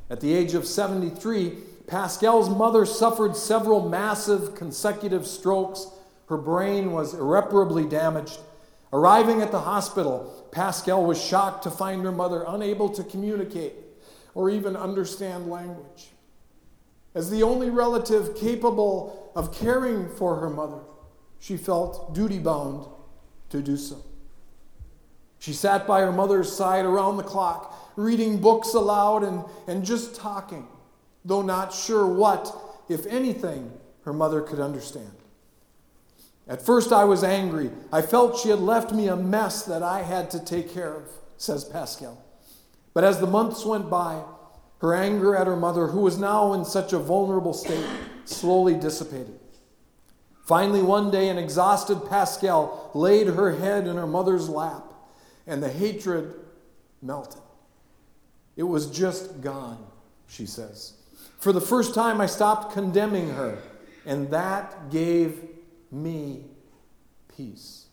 at 0.09 0.19
the 0.19 0.33
age 0.33 0.53
of 0.53 0.65
73, 0.65 1.57
Pascal's 1.87 2.49
mother 2.49 2.85
suffered 2.85 3.35
several 3.35 3.87
massive 3.87 4.55
consecutive 4.55 5.25
strokes 5.25 5.87
her 6.29 6.37
brain 6.37 6.91
was 6.91 7.15
irreparably 7.15 7.85
damaged. 7.85 8.39
Arriving 8.93 9.41
at 9.41 9.51
the 9.51 9.61
hospital, 9.61 10.47
Pascal 10.51 11.03
was 11.03 11.21
shocked 11.21 11.63
to 11.63 11.71
find 11.71 12.03
her 12.03 12.11
mother 12.11 12.45
unable 12.47 12.89
to 12.89 13.03
communicate 13.03 13.73
or 14.35 14.49
even 14.49 14.75
understand 14.75 15.49
language. 15.49 16.09
As 17.15 17.31
the 17.31 17.41
only 17.41 17.71
relative 17.71 18.37
capable 18.37 19.31
of 19.35 19.53
caring 19.53 20.07
for 20.07 20.35
her 20.35 20.49
mother, 20.49 20.81
she 21.39 21.57
felt 21.57 22.13
duty 22.13 22.37
bound 22.37 22.85
to 23.49 23.61
do 23.61 23.75
so. 23.75 23.97
She 25.39 25.53
sat 25.53 25.87
by 25.87 26.01
her 26.01 26.11
mother's 26.11 26.51
side 26.51 26.85
around 26.85 27.17
the 27.17 27.23
clock, 27.23 27.93
reading 27.95 28.39
books 28.39 28.73
aloud 28.73 29.23
and, 29.23 29.43
and 29.67 29.83
just 29.83 30.15
talking, 30.15 30.67
though 31.25 31.41
not 31.41 31.73
sure 31.73 32.05
what, 32.05 32.53
if 32.89 33.05
anything, 33.07 33.71
her 34.03 34.13
mother 34.13 34.41
could 34.41 34.59
understand. 34.59 35.11
At 36.47 36.61
first, 36.61 36.91
I 36.91 37.03
was 37.05 37.23
angry. 37.23 37.69
I 37.93 38.01
felt 38.01 38.39
she 38.39 38.49
had 38.49 38.59
left 38.59 38.91
me 38.91 39.07
a 39.07 39.15
mess 39.15 39.63
that 39.63 39.83
I 39.83 40.01
had 40.01 40.31
to 40.31 40.43
take 40.43 40.73
care 40.73 40.93
of, 40.93 41.03
says 41.37 41.63
Pascal. 41.63 42.23
But 42.93 43.03
as 43.03 43.19
the 43.19 43.27
months 43.27 43.63
went 43.65 43.89
by, 43.89 44.23
her 44.79 44.95
anger 44.95 45.35
at 45.35 45.45
her 45.47 45.55
mother, 45.55 45.87
who 45.87 46.01
was 46.01 46.17
now 46.17 46.53
in 46.53 46.65
such 46.65 46.91
a 46.91 46.99
vulnerable 46.99 47.53
state, 47.53 47.85
slowly 48.25 48.75
dissipated. 48.75 49.39
Finally, 50.45 50.81
one 50.81 51.11
day, 51.11 51.29
an 51.29 51.37
exhausted 51.37 52.01
Pascal 52.09 52.89
laid 52.95 53.27
her 53.27 53.55
head 53.57 53.85
in 53.85 53.97
her 53.97 54.07
mother's 54.07 54.49
lap, 54.49 54.88
and 55.49 55.61
the 55.61 55.69
hatred 55.69 56.35
melted. 57.01 57.41
It 58.55 58.63
was 58.63 58.89
just 58.89 59.41
gone, 59.41 59.83
she 60.27 60.45
says. 60.45 60.93
For 61.39 61.51
the 61.51 61.61
first 61.61 61.93
time, 61.93 62.21
I 62.21 62.27
stopped 62.27 62.73
condemning 62.73 63.29
her, 63.29 63.57
and 64.05 64.29
that 64.29 64.91
gave 64.91 65.41
me 65.91 66.45
peace. 67.35 67.87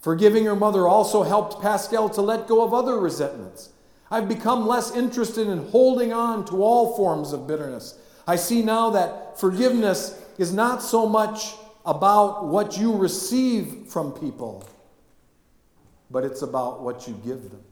Forgiving 0.00 0.44
her 0.44 0.56
mother 0.56 0.86
also 0.86 1.22
helped 1.22 1.62
Pascal 1.62 2.08
to 2.10 2.22
let 2.22 2.46
go 2.46 2.62
of 2.62 2.74
other 2.74 2.98
resentments. 2.98 3.70
I've 4.10 4.28
become 4.28 4.66
less 4.66 4.94
interested 4.94 5.46
in 5.46 5.68
holding 5.68 6.12
on 6.12 6.44
to 6.46 6.62
all 6.62 6.96
forms 6.96 7.32
of 7.32 7.46
bitterness. 7.46 7.98
I 8.26 8.36
see 8.36 8.62
now 8.62 8.90
that 8.90 9.38
forgiveness 9.38 10.20
is 10.38 10.52
not 10.52 10.82
so 10.82 11.08
much 11.08 11.54
about 11.86 12.46
what 12.46 12.76
you 12.76 12.96
receive 12.96 13.86
from 13.88 14.12
people, 14.12 14.64
but 16.10 16.24
it's 16.24 16.42
about 16.42 16.82
what 16.82 17.06
you 17.06 17.14
give 17.24 17.50
them. 17.50 17.62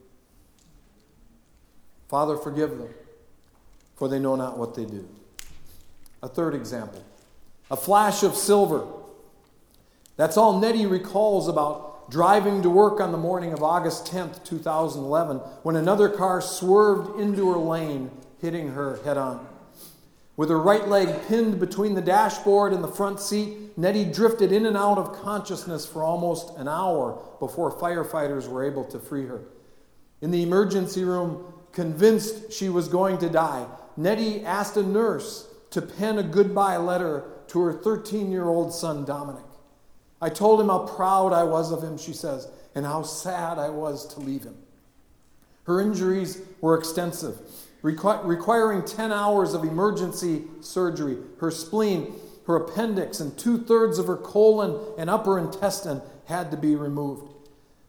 Father, 2.08 2.36
forgive 2.36 2.78
them, 2.78 2.88
for 3.96 4.08
they 4.08 4.18
know 4.18 4.36
not 4.36 4.56
what 4.56 4.74
they 4.74 4.84
do. 4.84 5.08
A 6.22 6.28
third 6.28 6.54
example 6.54 7.04
a 7.70 7.76
flash 7.76 8.22
of 8.22 8.34
silver. 8.34 8.86
That's 10.16 10.36
all 10.36 10.58
Nettie 10.58 10.86
recalls 10.86 11.48
about 11.48 12.10
driving 12.10 12.62
to 12.62 12.70
work 12.70 13.00
on 13.00 13.12
the 13.12 13.18
morning 13.18 13.52
of 13.52 13.62
August 13.62 14.06
10th, 14.06 14.44
2011, 14.44 15.36
when 15.62 15.76
another 15.76 16.08
car 16.08 16.40
swerved 16.40 17.20
into 17.20 17.50
her 17.50 17.58
lane, 17.58 18.10
hitting 18.40 18.70
her 18.72 18.98
head 19.04 19.16
on. 19.16 19.46
With 20.38 20.50
her 20.50 20.60
right 20.60 20.86
leg 20.86 21.26
pinned 21.26 21.58
between 21.58 21.94
the 21.94 22.00
dashboard 22.00 22.72
and 22.72 22.82
the 22.82 22.86
front 22.86 23.18
seat, 23.18 23.76
Nettie 23.76 24.04
drifted 24.04 24.52
in 24.52 24.66
and 24.66 24.76
out 24.76 24.96
of 24.96 25.20
consciousness 25.20 25.84
for 25.84 26.04
almost 26.04 26.56
an 26.56 26.68
hour 26.68 27.20
before 27.40 27.72
firefighters 27.72 28.46
were 28.46 28.62
able 28.64 28.84
to 28.84 29.00
free 29.00 29.26
her. 29.26 29.40
In 30.20 30.30
the 30.30 30.44
emergency 30.44 31.02
room, 31.02 31.52
convinced 31.72 32.52
she 32.52 32.68
was 32.68 32.86
going 32.86 33.18
to 33.18 33.28
die, 33.28 33.66
Nettie 33.96 34.44
asked 34.44 34.76
a 34.76 34.82
nurse 34.84 35.48
to 35.70 35.82
pen 35.82 36.20
a 36.20 36.22
goodbye 36.22 36.76
letter 36.76 37.24
to 37.48 37.60
her 37.62 37.72
13 37.72 38.30
year 38.30 38.46
old 38.46 38.72
son, 38.72 39.04
Dominic. 39.04 39.42
I 40.22 40.28
told 40.28 40.60
him 40.60 40.68
how 40.68 40.86
proud 40.86 41.32
I 41.32 41.42
was 41.42 41.72
of 41.72 41.82
him, 41.82 41.98
she 41.98 42.12
says, 42.12 42.46
and 42.76 42.86
how 42.86 43.02
sad 43.02 43.58
I 43.58 43.70
was 43.70 44.06
to 44.14 44.20
leave 44.20 44.44
him. 44.44 44.56
Her 45.64 45.80
injuries 45.80 46.40
were 46.60 46.78
extensive, 46.78 47.40
requ- 47.82 48.24
requiring 48.24 48.84
10 48.84 49.12
hours 49.12 49.54
of 49.54 49.64
emergency 49.64 50.44
surgery. 50.60 51.18
Her 51.40 51.50
spleen, 51.50 52.14
her 52.46 52.56
appendix, 52.56 53.20
and 53.20 53.36
two 53.38 53.58
thirds 53.58 53.98
of 53.98 54.06
her 54.06 54.16
colon 54.16 54.94
and 54.98 55.08
upper 55.08 55.38
intestine 55.38 56.02
had 56.26 56.50
to 56.50 56.56
be 56.56 56.74
removed. 56.74 57.32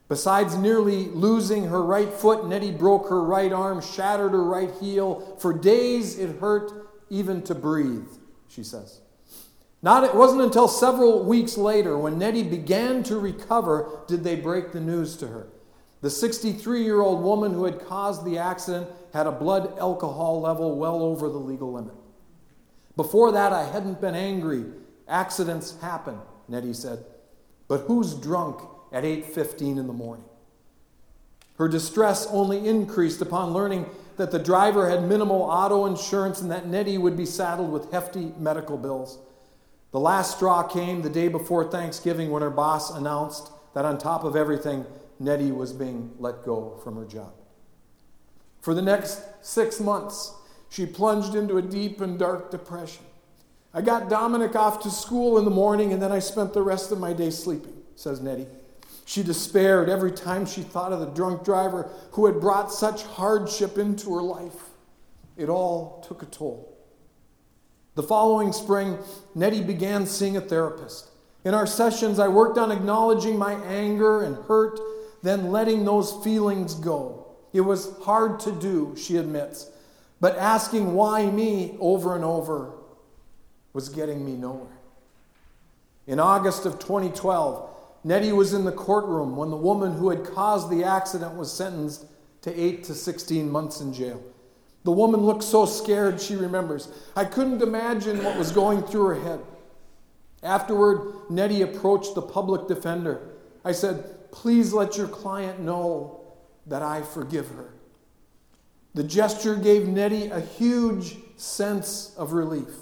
Besides 0.07 0.57
nearly 0.57 1.05
losing 1.05 1.65
her 1.65 1.83
right 1.83 2.11
foot, 2.11 2.47
Nettie 2.47 2.71
broke 2.71 3.09
her 3.09 3.23
right 3.23 3.53
arm, 3.53 3.79
shattered 3.79 4.31
her 4.31 4.43
right 4.43 4.71
heel. 4.81 5.37
For 5.39 5.53
days 5.53 6.17
it 6.17 6.39
hurt 6.39 6.89
even 7.09 7.43
to 7.43 7.53
breathe, 7.53 8.07
she 8.47 8.63
says. 8.63 9.01
Not, 9.81 10.03
it 10.03 10.15
wasn't 10.15 10.41
until 10.41 10.67
several 10.67 11.23
weeks 11.23 11.57
later, 11.57 11.97
when 11.97 12.17
Nettie 12.17 12.43
began 12.43 13.01
to 13.03 13.17
recover, 13.17 14.01
did 14.07 14.23
they 14.23 14.35
break 14.35 14.71
the 14.71 14.81
news 14.81 15.15
to 15.17 15.27
her. 15.27 15.47
The 16.01 16.09
63 16.09 16.83
year 16.83 17.01
old 17.01 17.21
woman 17.21 17.53
who 17.53 17.65
had 17.65 17.85
caused 17.85 18.25
the 18.25 18.37
accident 18.37 18.89
had 19.13 19.27
a 19.27 19.31
blood 19.31 19.77
alcohol 19.79 20.41
level 20.41 20.77
well 20.77 21.01
over 21.01 21.29
the 21.29 21.37
legal 21.37 21.73
limit. 21.73 21.93
Before 22.95 23.31
that, 23.31 23.53
I 23.53 23.63
hadn't 23.63 24.01
been 24.01 24.15
angry. 24.15 24.65
Accidents 25.07 25.79
happen, 25.81 26.19
Nettie 26.47 26.73
said. 26.73 27.05
But 27.67 27.81
who's 27.81 28.13
drunk 28.13 28.61
at 28.91 29.05
8:15 29.05 29.77
in 29.77 29.87
the 29.87 29.93
morning? 29.93 30.25
Her 31.57 31.67
distress 31.67 32.25
only 32.27 32.65
increased 32.67 33.21
upon 33.21 33.53
learning 33.53 33.85
that 34.17 34.31
the 34.31 34.39
driver 34.39 34.89
had 34.89 35.07
minimal 35.07 35.41
auto 35.41 35.85
insurance 35.85 36.41
and 36.41 36.51
that 36.51 36.67
Nettie 36.67 36.97
would 36.97 37.17
be 37.17 37.25
saddled 37.25 37.71
with 37.71 37.91
hefty 37.91 38.33
medical 38.37 38.77
bills. 38.77 39.17
The 39.91 39.99
last 39.99 40.35
straw 40.35 40.63
came 40.63 41.01
the 41.01 41.09
day 41.09 41.27
before 41.27 41.69
Thanksgiving 41.69 42.31
when 42.31 42.41
her 42.41 42.49
boss 42.49 42.91
announced 42.91 43.51
that 43.73 43.85
on 43.85 43.97
top 43.97 44.23
of 44.23 44.35
everything, 44.35 44.85
Nettie 45.19 45.51
was 45.51 45.73
being 45.73 46.13
let 46.19 46.45
go 46.45 46.79
from 46.83 46.95
her 46.95 47.05
job. 47.05 47.33
For 48.61 48.73
the 48.73 48.81
next 48.81 49.21
six 49.41 49.79
months, 49.79 50.33
she 50.69 50.85
plunged 50.85 51.35
into 51.35 51.57
a 51.57 51.61
deep 51.61 52.01
and 52.01 52.19
dark 52.19 52.51
depression. 52.51 53.03
I 53.73 53.81
got 53.81 54.09
Dominic 54.09 54.55
off 54.55 54.81
to 54.83 54.89
school 54.89 55.37
in 55.37 55.45
the 55.45 55.51
morning 55.51 55.93
and 55.93 56.01
then 56.01 56.11
I 56.11 56.19
spent 56.19 56.53
the 56.53 56.61
rest 56.61 56.91
of 56.91 56.99
my 56.99 57.13
day 57.13 57.29
sleeping, 57.29 57.73
says 57.95 58.19
Nettie. 58.21 58.47
She 59.05 59.23
despaired 59.23 59.89
every 59.89 60.11
time 60.11 60.45
she 60.45 60.61
thought 60.61 60.93
of 60.93 60.99
the 60.99 61.07
drunk 61.07 61.43
driver 61.43 61.89
who 62.11 62.25
had 62.25 62.39
brought 62.39 62.71
such 62.71 63.03
hardship 63.03 63.77
into 63.77 64.13
her 64.13 64.21
life. 64.21 64.69
It 65.37 65.49
all 65.49 66.05
took 66.07 66.21
a 66.21 66.27
toll. 66.27 66.77
The 67.95 68.03
following 68.03 68.53
spring, 68.53 68.97
Nettie 69.35 69.63
began 69.63 70.05
seeing 70.05 70.37
a 70.37 70.41
therapist. 70.41 71.09
In 71.43 71.53
our 71.53 71.65
sessions, 71.65 72.19
I 72.19 72.27
worked 72.27 72.57
on 72.57 72.71
acknowledging 72.71 73.37
my 73.37 73.53
anger 73.65 74.23
and 74.23 74.35
hurt, 74.45 74.79
then 75.23 75.51
letting 75.51 75.85
those 75.85 76.13
feelings 76.23 76.75
go. 76.75 77.18
It 77.53 77.61
was 77.61 77.97
hard 78.03 78.39
to 78.41 78.51
do, 78.51 78.95
she 78.97 79.17
admits, 79.17 79.69
but 80.19 80.37
asking 80.37 80.93
why 80.93 81.25
me 81.25 81.75
over 81.79 82.15
and 82.15 82.23
over 82.23 82.73
was 83.73 83.89
getting 83.89 84.25
me 84.25 84.33
nowhere. 84.33 84.77
In 86.05 86.19
August 86.19 86.65
of 86.65 86.79
2012, 86.79 87.69
Nettie 88.03 88.31
was 88.31 88.53
in 88.53 88.65
the 88.65 88.71
courtroom 88.71 89.35
when 89.35 89.49
the 89.49 89.57
woman 89.57 89.93
who 89.93 90.09
had 90.09 90.23
caused 90.23 90.69
the 90.69 90.83
accident 90.83 91.35
was 91.35 91.51
sentenced 91.51 92.05
to 92.41 92.59
8 92.59 92.83
to 92.85 92.93
16 92.93 93.49
months 93.49 93.81
in 93.81 93.93
jail. 93.93 94.21
The 94.83 94.91
woman 94.91 95.21
looked 95.21 95.43
so 95.43 95.65
scared, 95.65 96.21
she 96.21 96.35
remembers. 96.35 96.87
I 97.15 97.25
couldn't 97.25 97.61
imagine 97.61 98.23
what 98.23 98.37
was 98.37 98.51
going 98.51 98.83
through 98.83 99.07
her 99.07 99.21
head. 99.21 99.41
Afterward, 100.41 101.29
Nettie 101.29 101.61
approached 101.61 102.15
the 102.15 102.21
public 102.21 102.67
defender. 102.67 103.21
I 103.65 103.73
said, 103.73 104.31
Please 104.31 104.71
let 104.73 104.95
your 104.95 105.07
client 105.07 105.59
know 105.59 106.18
that 106.69 106.81
I 106.81 107.01
forgive 107.01 107.47
her. 107.49 107.73
The 108.93 109.03
gesture 109.03 109.55
gave 109.55 109.87
Nettie 109.87 110.27
a 110.27 110.39
huge 110.39 111.17
sense 111.37 112.13
of 112.17 112.33
relief. 112.33 112.73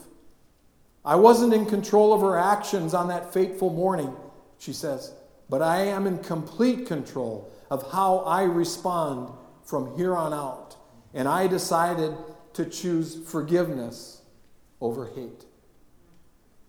I 1.03 1.15
wasn't 1.15 1.53
in 1.53 1.65
control 1.65 2.13
of 2.13 2.21
her 2.21 2.37
actions 2.37 2.93
on 2.93 3.07
that 3.09 3.33
fateful 3.33 3.69
morning, 3.69 4.15
she 4.57 4.73
says, 4.73 5.13
but 5.49 5.61
I 5.61 5.81
am 5.81 6.05
in 6.05 6.19
complete 6.19 6.85
control 6.85 7.51
of 7.69 7.91
how 7.91 8.19
I 8.19 8.43
respond 8.43 9.31
from 9.63 9.95
here 9.95 10.15
on 10.15 10.33
out 10.33 10.75
and 11.13 11.27
I 11.27 11.47
decided 11.47 12.15
to 12.53 12.65
choose 12.65 13.15
forgiveness 13.27 14.21
over 14.81 15.07
hate. 15.07 15.45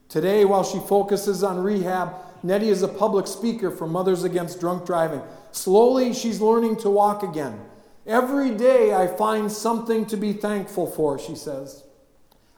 Today, 0.08 0.44
while 0.44 0.64
she 0.64 0.78
focuses 0.78 1.42
on 1.42 1.58
rehab, 1.58 2.14
Nettie 2.42 2.68
is 2.68 2.82
a 2.82 2.88
public 2.88 3.26
speaker 3.26 3.70
for 3.70 3.86
Mothers 3.86 4.24
Against 4.24 4.60
Drunk 4.60 4.86
Driving. 4.86 5.22
Slowly, 5.52 6.12
she's 6.12 6.40
learning 6.40 6.76
to 6.78 6.90
walk 6.90 7.22
again. 7.22 7.60
Every 8.06 8.50
day, 8.50 8.94
I 8.94 9.06
find 9.06 9.50
something 9.50 10.06
to 10.06 10.16
be 10.16 10.32
thankful 10.32 10.86
for, 10.86 11.18
she 11.18 11.34
says. 11.34 11.84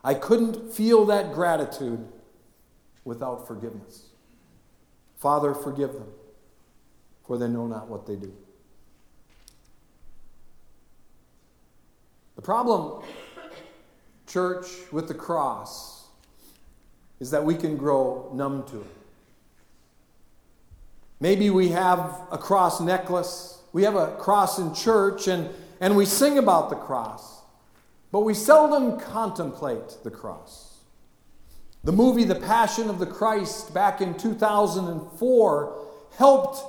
I 0.04 0.14
couldn't 0.14 0.72
feel 0.72 1.06
that 1.06 1.32
gratitude 1.32 2.06
without 3.04 3.46
forgiveness. 3.46 4.06
Father, 5.16 5.54
forgive 5.54 5.92
them, 5.92 6.08
for 7.26 7.36
they 7.36 7.48
know 7.48 7.66
not 7.66 7.88
what 7.88 8.06
they 8.06 8.16
do. 8.16 8.32
The 12.36 12.42
problem, 12.42 13.04
church, 14.26 14.66
with 14.92 15.08
the 15.08 15.14
cross 15.14 16.06
is 17.18 17.30
that 17.32 17.44
we 17.44 17.54
can 17.54 17.76
grow 17.76 18.30
numb 18.32 18.64
to 18.68 18.80
it. 18.80 18.99
Maybe 21.20 21.50
we 21.50 21.68
have 21.68 22.22
a 22.32 22.38
cross 22.38 22.80
necklace, 22.80 23.62
we 23.72 23.82
have 23.82 23.94
a 23.94 24.16
cross 24.16 24.58
in 24.58 24.74
church, 24.74 25.28
and, 25.28 25.50
and 25.80 25.94
we 25.94 26.06
sing 26.06 26.38
about 26.38 26.70
the 26.70 26.76
cross, 26.76 27.42
but 28.10 28.20
we 28.20 28.32
seldom 28.32 28.98
contemplate 28.98 29.98
the 30.02 30.10
cross. 30.10 30.78
The 31.84 31.92
movie 31.92 32.24
The 32.24 32.34
Passion 32.34 32.88
of 32.88 32.98
the 32.98 33.06
Christ 33.06 33.72
back 33.72 34.00
in 34.00 34.16
2004 34.16 35.86
helped 36.16 36.62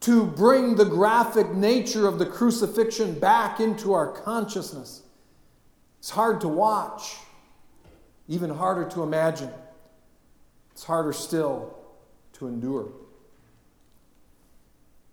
to 0.00 0.24
bring 0.24 0.76
the 0.76 0.84
graphic 0.84 1.52
nature 1.52 2.06
of 2.06 2.18
the 2.18 2.26
crucifixion 2.26 3.18
back 3.18 3.60
into 3.60 3.92
our 3.92 4.10
consciousness. 4.10 5.02
It's 5.98 6.10
hard 6.10 6.40
to 6.40 6.48
watch, 6.48 7.16
even 8.26 8.50
harder 8.50 8.88
to 8.90 9.02
imagine. 9.02 9.50
It's 10.70 10.84
harder 10.84 11.12
still 11.12 11.76
to 12.34 12.48
endure. 12.48 12.90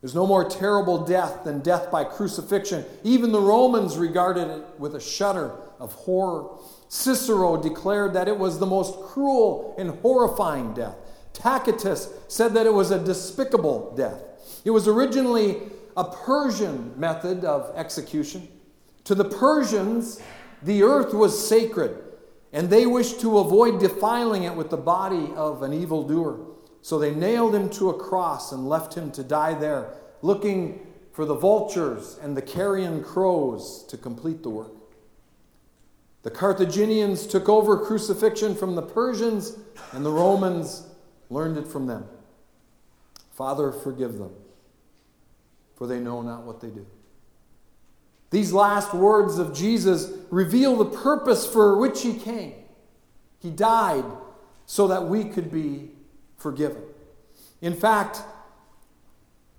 There's 0.07 0.15
no 0.15 0.25
more 0.25 0.47
terrible 0.47 0.99
death 1.03 1.43
than 1.43 1.59
death 1.59 1.91
by 1.91 2.05
crucifixion. 2.05 2.85
Even 3.03 3.33
the 3.33 3.41
Romans 3.41 3.97
regarded 3.97 4.47
it 4.49 4.63
with 4.79 4.95
a 4.95 5.01
shudder 5.01 5.51
of 5.81 5.91
horror. 5.91 6.47
Cicero 6.87 7.61
declared 7.61 8.13
that 8.13 8.29
it 8.29 8.39
was 8.39 8.57
the 8.57 8.65
most 8.65 8.97
cruel 9.01 9.75
and 9.77 9.89
horrifying 9.99 10.73
death. 10.73 10.95
Tacitus 11.33 12.07
said 12.29 12.53
that 12.53 12.65
it 12.65 12.73
was 12.73 12.89
a 12.89 13.03
despicable 13.03 13.93
death. 13.97 14.21
It 14.63 14.69
was 14.69 14.87
originally 14.87 15.57
a 15.97 16.05
Persian 16.05 16.97
method 16.97 17.43
of 17.43 17.73
execution. 17.75 18.47
To 19.03 19.13
the 19.13 19.25
Persians, 19.25 20.21
the 20.63 20.83
earth 20.83 21.13
was 21.13 21.49
sacred, 21.49 22.01
and 22.53 22.69
they 22.69 22.85
wished 22.85 23.19
to 23.19 23.39
avoid 23.39 23.81
defiling 23.81 24.43
it 24.43 24.55
with 24.55 24.69
the 24.69 24.77
body 24.77 25.33
of 25.35 25.63
an 25.63 25.73
evildoer. 25.73 26.56
So 26.81 26.97
they 26.97 27.13
nailed 27.13 27.53
him 27.53 27.69
to 27.71 27.89
a 27.89 27.93
cross 27.97 28.51
and 28.51 28.69
left 28.69 28.93
him 28.93 29.11
to 29.11 29.23
die 29.23 29.53
there, 29.53 29.93
looking 30.21 30.87
for 31.11 31.25
the 31.25 31.35
vultures 31.35 32.17
and 32.21 32.37
the 32.37 32.41
carrion 32.41 33.03
crows 33.03 33.83
to 33.89 33.97
complete 33.97 34.43
the 34.43 34.49
work. 34.49 34.71
The 36.23 36.31
Carthaginians 36.31 37.25
took 37.25 37.47
over 37.47 37.77
crucifixion 37.77 38.53
from 38.55 38.75
the 38.75 38.81
Persians, 38.81 39.57
and 39.93 40.05
the 40.05 40.11
Romans 40.11 40.85
learned 41.29 41.57
it 41.57 41.67
from 41.67 41.87
them. 41.87 42.05
Father, 43.31 43.71
forgive 43.71 44.17
them, 44.17 44.31
for 45.75 45.87
they 45.87 45.99
know 45.99 46.21
not 46.21 46.43
what 46.43 46.59
they 46.59 46.69
do. 46.69 46.85
These 48.29 48.51
last 48.51 48.93
words 48.93 49.37
of 49.37 49.55
Jesus 49.55 50.11
reveal 50.29 50.75
the 50.75 50.85
purpose 50.85 51.47
for 51.47 51.77
which 51.77 52.01
he 52.01 52.13
came. 52.13 52.53
He 53.39 53.49
died 53.49 54.05
so 54.65 54.87
that 54.87 55.05
we 55.05 55.23
could 55.23 55.49
be 55.49 55.91
forgiven. 56.37 56.83
In 57.61 57.73
fact, 57.73 58.21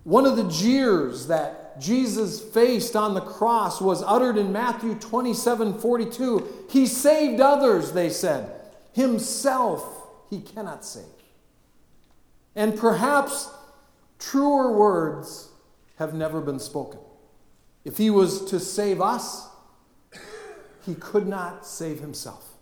one 0.05 0.25
of 0.25 0.37
the 0.37 0.49
jeers 0.49 1.27
that 1.27 1.81
Jesus 1.81 2.41
faced 2.41 2.97
on 2.97 3.15
the 3.15 3.21
cross 3.21 3.81
was 3.81 4.03
uttered 4.03 4.37
in 4.37 4.53
Matthew 4.53 4.95
27 4.95 5.79
42. 5.79 6.67
He 6.71 6.87
saved 6.87 7.41
others, 7.41 7.93
they 7.93 8.11
said. 8.11 8.51
Himself 8.93 10.07
he 10.31 10.41
cannot 10.41 10.85
save. 10.85 11.05
And 12.57 12.77
perhaps 12.77 13.51
truer 14.19 14.73
words 14.73 15.51
have 15.97 16.15
never 16.15 16.41
been 16.41 16.59
spoken. 16.59 17.01
If 17.85 17.99
he 17.99 18.11
was 18.11 18.45
to 18.47 18.59
save 18.59 19.01
us, 19.01 19.49
he 20.85 20.95
could 20.95 21.27
not 21.27 21.67
save 21.67 22.01
himself. 22.01 22.55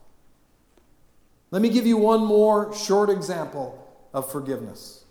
Let 1.50 1.62
me 1.62 1.68
give 1.68 1.86
you 1.86 1.96
one 1.96 2.24
more 2.24 2.74
short 2.74 3.08
example 3.08 3.85
of 4.16 4.32
forgiveness. 4.32 5.04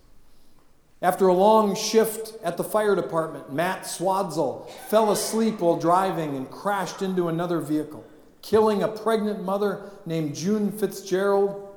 After 0.99 1.27
a 1.27 1.33
long 1.33 1.75
shift 1.75 2.33
at 2.43 2.57
the 2.57 2.63
fire 2.63 2.95
department, 2.95 3.53
Matt 3.53 3.83
Swatzell 3.83 4.67
fell 4.89 5.11
asleep 5.11 5.59
while 5.59 5.77
driving 5.77 6.35
and 6.35 6.49
crashed 6.49 7.03
into 7.03 7.27
another 7.27 7.59
vehicle, 7.59 8.03
killing 8.41 8.81
a 8.81 8.87
pregnant 8.87 9.43
mother 9.43 9.91
named 10.07 10.35
June 10.35 10.71
Fitzgerald 10.71 11.69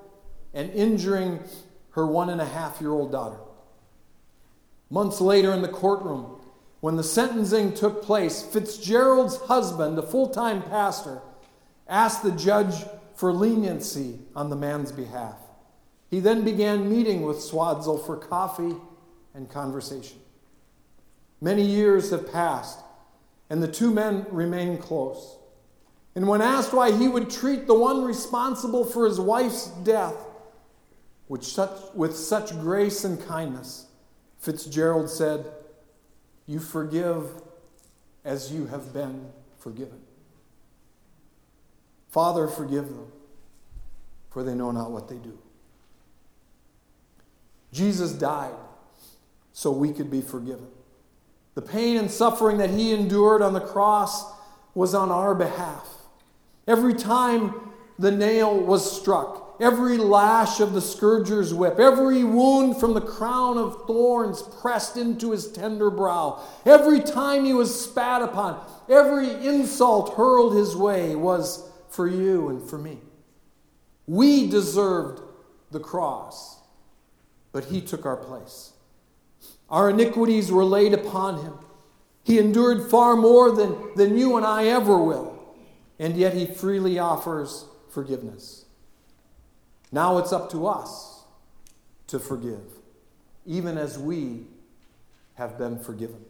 and 0.54 0.72
injuring 0.72 1.40
her 1.90 2.06
one 2.06 2.30
and 2.30 2.40
a 2.40 2.46
half 2.46 2.80
year 2.80 2.92
old 2.92 3.12
daughter. 3.12 3.38
Months 4.88 5.20
later 5.20 5.52
in 5.52 5.60
the 5.60 5.68
courtroom, 5.68 6.40
when 6.80 6.96
the 6.96 7.04
sentencing 7.04 7.74
took 7.74 8.02
place, 8.02 8.42
Fitzgerald's 8.42 9.36
husband, 9.42 9.98
a 9.98 10.02
full 10.02 10.30
time 10.30 10.62
pastor, 10.62 11.20
asked 11.86 12.22
the 12.22 12.32
judge 12.32 12.86
for 13.14 13.34
leniency 13.34 14.20
on 14.34 14.48
the 14.48 14.56
man's 14.56 14.92
behalf. 14.92 15.36
He 16.10 16.20
then 16.20 16.44
began 16.44 16.90
meeting 16.90 17.22
with 17.22 17.38
Swatzell 17.38 18.04
for 18.04 18.16
coffee 18.16 18.74
and 19.34 19.48
conversation. 19.50 20.18
Many 21.40 21.62
years 21.62 22.10
have 22.10 22.32
passed, 22.32 22.78
and 23.50 23.62
the 23.62 23.70
two 23.70 23.92
men 23.92 24.26
remain 24.30 24.78
close. 24.78 25.36
And 26.14 26.26
when 26.26 26.40
asked 26.40 26.72
why 26.72 26.90
he 26.90 27.06
would 27.06 27.30
treat 27.30 27.66
the 27.66 27.78
one 27.78 28.02
responsible 28.04 28.84
for 28.84 29.06
his 29.06 29.20
wife's 29.20 29.68
death 29.84 30.16
with 31.28 31.44
such, 31.44 31.78
with 31.94 32.16
such 32.16 32.50
grace 32.60 33.04
and 33.04 33.24
kindness, 33.26 33.86
Fitzgerald 34.38 35.10
said, 35.10 35.46
You 36.46 36.58
forgive 36.58 37.30
as 38.24 38.50
you 38.50 38.66
have 38.66 38.92
been 38.92 39.30
forgiven. 39.58 40.00
Father, 42.08 42.48
forgive 42.48 42.88
them, 42.88 43.12
for 44.30 44.42
they 44.42 44.54
know 44.54 44.70
not 44.70 44.90
what 44.90 45.08
they 45.08 45.16
do. 45.16 45.38
Jesus 47.72 48.12
died 48.12 48.54
so 49.52 49.70
we 49.70 49.92
could 49.92 50.10
be 50.10 50.20
forgiven. 50.20 50.68
The 51.54 51.62
pain 51.62 51.96
and 51.96 52.10
suffering 52.10 52.58
that 52.58 52.70
he 52.70 52.92
endured 52.92 53.42
on 53.42 53.52
the 53.52 53.60
cross 53.60 54.24
was 54.74 54.94
on 54.94 55.10
our 55.10 55.34
behalf. 55.34 55.88
Every 56.66 56.94
time 56.94 57.52
the 57.98 58.12
nail 58.12 58.56
was 58.56 59.00
struck, 59.00 59.56
every 59.60 59.96
lash 59.96 60.60
of 60.60 60.72
the 60.72 60.80
scourger's 60.80 61.52
whip, 61.52 61.80
every 61.80 62.22
wound 62.22 62.78
from 62.78 62.94
the 62.94 63.00
crown 63.00 63.58
of 63.58 63.86
thorns 63.86 64.42
pressed 64.60 64.96
into 64.96 65.32
his 65.32 65.50
tender 65.50 65.90
brow, 65.90 66.40
every 66.64 67.00
time 67.00 67.44
he 67.44 67.54
was 67.54 67.84
spat 67.84 68.22
upon, 68.22 68.64
every 68.88 69.30
insult 69.44 70.14
hurled 70.14 70.54
his 70.54 70.76
way 70.76 71.16
was 71.16 71.68
for 71.88 72.06
you 72.06 72.48
and 72.50 72.70
for 72.70 72.78
me. 72.78 72.98
We 74.06 74.48
deserved 74.48 75.20
the 75.72 75.80
cross 75.80 76.57
but 77.52 77.66
he 77.66 77.80
took 77.80 78.06
our 78.06 78.16
place. 78.16 78.72
Our 79.70 79.90
iniquities 79.90 80.50
were 80.50 80.64
laid 80.64 80.94
upon 80.94 81.44
him. 81.44 81.54
He 82.22 82.38
endured 82.38 82.90
far 82.90 83.16
more 83.16 83.54
than, 83.54 83.94
than 83.96 84.18
you 84.18 84.36
and 84.36 84.44
I 84.44 84.66
ever 84.66 84.98
will, 84.98 85.38
and 85.98 86.16
yet 86.16 86.34
he 86.34 86.46
freely 86.46 86.98
offers 86.98 87.64
forgiveness. 87.88 88.66
Now 89.90 90.18
it's 90.18 90.32
up 90.32 90.50
to 90.50 90.66
us 90.66 91.22
to 92.08 92.18
forgive, 92.18 92.60
even 93.46 93.78
as 93.78 93.98
we 93.98 94.46
have 95.34 95.56
been 95.56 95.78
forgiven. 95.78 96.24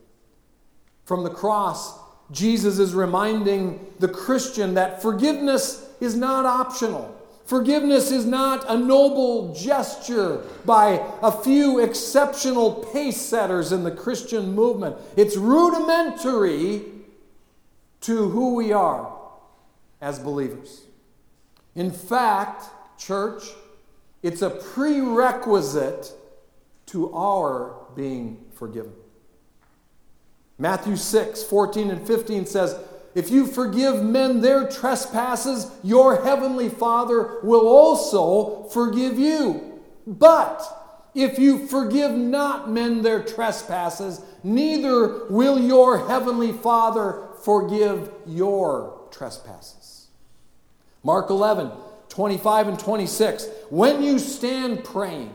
From 1.05 1.25
the 1.25 1.31
cross, 1.31 1.99
Jesus 2.31 2.79
is 2.79 2.95
reminding 2.95 3.95
the 3.99 4.09
Christian 4.09 4.75
that 4.75 5.01
forgiveness 5.01 5.89
is 6.01 6.15
not 6.15 6.45
optional. 6.45 7.18
Forgiveness 7.49 8.11
is 8.11 8.27
not 8.27 8.67
a 8.69 8.77
noble 8.77 9.55
gesture 9.55 10.45
by 10.67 11.03
a 11.23 11.33
few 11.33 11.79
exceptional 11.79 12.87
pace 12.93 13.19
setters 13.19 13.73
in 13.73 13.85
the 13.85 13.91
Christian 13.91 14.55
movement. 14.55 14.97
It's 15.17 15.35
rudimentary 15.35 16.83
to 18.03 18.29
who 18.29 18.55
we 18.55 18.71
are 18.75 19.19
as 20.03 20.19
believers. 20.19 20.83
In 21.75 21.91
fact, 21.91 22.67
church, 22.99 23.45
it's 24.23 24.43
a 24.43 24.51
prerequisite 24.51 26.13
to 26.89 27.11
our 27.15 27.77
being 27.97 28.45
forgiven. 28.53 28.93
Matthew 30.59 30.97
6, 30.97 31.45
14 31.45 31.93
and 31.93 32.07
15 32.07 32.45
says, 32.45 32.79
if 33.15 33.31
you 33.31 33.47
forgive 33.47 34.03
men 34.03 34.41
their 34.41 34.69
trespasses, 34.69 35.71
your 35.83 36.23
heavenly 36.23 36.69
Father 36.69 37.41
will 37.43 37.67
also 37.67 38.65
forgive 38.65 39.19
you. 39.19 39.81
But 40.07 40.63
if 41.15 41.39
you 41.39 41.67
forgive 41.67 42.13
not 42.13 42.71
men 42.71 43.03
their 43.03 43.23
trespasses, 43.23 44.21
neither 44.45 45.27
will 45.27 45.59
your 45.59 46.07
heavenly 46.07 46.53
Father 46.53 47.23
forgive 47.43 48.11
your 48.27 49.09
trespasses. 49.11 50.09
Mark 51.03 51.31
11, 51.31 51.71
25 52.09 52.69
and 52.69 52.79
26. 52.79 53.49
When 53.71 54.03
you 54.03 54.19
stand 54.19 54.85
praying, 54.85 55.35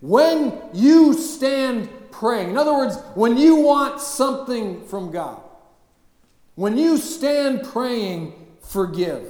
when 0.00 0.52
you 0.72 1.14
stand 1.14 1.88
praying, 2.10 2.50
in 2.50 2.58
other 2.58 2.74
words, 2.74 2.96
when 3.14 3.36
you 3.36 3.56
want 3.56 4.00
something 4.00 4.86
from 4.86 5.10
God, 5.10 5.40
when 6.54 6.78
you 6.78 6.98
stand 6.98 7.64
praying, 7.64 8.32
forgive. 8.60 9.26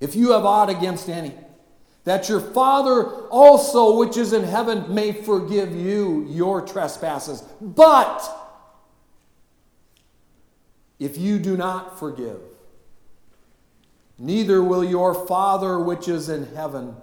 If 0.00 0.14
you 0.14 0.32
have 0.32 0.44
aught 0.44 0.70
against 0.70 1.08
any, 1.08 1.34
that 2.04 2.28
your 2.28 2.40
Father 2.40 3.04
also, 3.28 3.96
which 3.98 4.16
is 4.16 4.32
in 4.32 4.44
heaven, 4.44 4.94
may 4.94 5.12
forgive 5.12 5.74
you 5.74 6.26
your 6.28 6.62
trespasses. 6.62 7.42
But 7.60 8.26
if 10.98 11.18
you 11.18 11.38
do 11.38 11.56
not 11.56 11.98
forgive, 11.98 12.40
neither 14.18 14.62
will 14.62 14.84
your 14.84 15.14
Father, 15.26 15.78
which 15.78 16.08
is 16.08 16.30
in 16.30 16.54
heaven, 16.54 16.96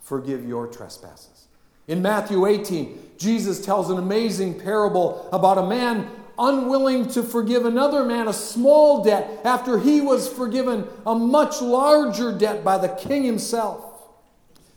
forgive 0.00 0.46
your 0.46 0.68
trespasses. 0.68 1.48
In 1.88 2.02
Matthew 2.02 2.46
18, 2.46 3.12
Jesus 3.18 3.64
tells 3.64 3.90
an 3.90 3.98
amazing 3.98 4.60
parable 4.60 5.28
about 5.32 5.58
a 5.58 5.66
man 5.66 6.08
unwilling 6.38 7.08
to 7.08 7.22
forgive 7.22 7.64
another 7.64 8.04
man 8.04 8.28
a 8.28 8.32
small 8.32 9.02
debt 9.02 9.40
after 9.44 9.78
he 9.78 10.00
was 10.00 10.28
forgiven 10.28 10.86
a 11.06 11.14
much 11.14 11.60
larger 11.60 12.36
debt 12.36 12.62
by 12.64 12.78
the 12.78 12.88
king 12.88 13.24
himself. 13.24 13.82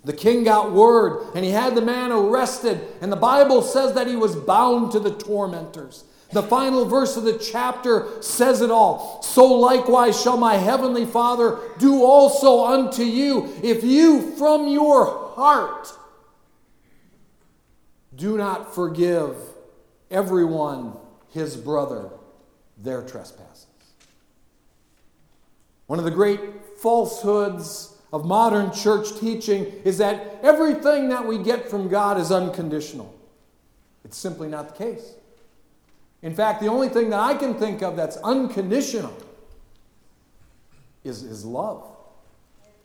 The 0.06 0.14
king 0.14 0.44
got 0.44 0.72
word 0.72 1.36
and 1.36 1.44
he 1.44 1.52
had 1.52 1.76
the 1.76 1.82
man 1.82 2.12
arrested, 2.12 2.82
and 3.02 3.12
the 3.12 3.18
Bible 3.18 3.62
says 3.62 3.94
that 3.94 4.08
he 4.08 4.16
was 4.16 4.36
bound 4.36 4.92
to 4.94 5.00
the 5.00 5.12
tormentors. 5.12 6.06
The 6.32 6.44
final 6.44 6.86
verse 6.86 7.18
of 7.18 7.24
the 7.24 7.38
chapter 7.38 8.22
says 8.22 8.62
it 8.62 8.70
all. 8.70 9.22
So 9.24 9.46
likewise 9.46 10.22
shall 10.22 10.38
my 10.38 10.56
heavenly 10.56 11.06
Father 11.06 11.60
do 11.80 12.04
also 12.04 12.66
unto 12.66 13.04
you, 13.04 13.54
if 13.64 13.84
you 13.84 14.36
from 14.38 14.68
your 14.68 15.34
heart 15.36 15.92
do 18.16 18.38
not 18.38 18.76
forgive 18.76 19.36
everyone 20.12 20.94
his 21.32 21.56
brother 21.56 22.10
their 22.78 23.02
trespasses. 23.02 23.68
One 25.88 26.00
of 26.00 26.06
the 26.06 26.12
great 26.12 26.40
falsehoods 26.78 27.96
of 28.14 28.26
modern 28.26 28.72
church 28.72 29.20
teaching 29.20 29.66
is 29.84 29.98
that 29.98 30.40
everything 30.44 31.10
that 31.10 31.26
we 31.26 31.38
get 31.38 31.70
from 31.70 31.88
God 31.88 32.20
is 32.20 32.32
unconditional. 32.32 33.14
It's 34.06 34.18
simply 34.18 34.48
not 34.48 34.70
the 34.70 34.86
case. 34.86 35.14
In 36.22 36.36
fact, 36.36 36.62
the 36.62 36.68
only 36.68 36.90
thing 36.90 37.10
that 37.12 37.20
I 37.20 37.34
can 37.34 37.54
think 37.56 37.82
of 37.82 37.96
that's 37.96 38.18
unconditional 38.18 39.16
is, 41.04 41.24
is 41.24 41.46
love. 41.46 41.86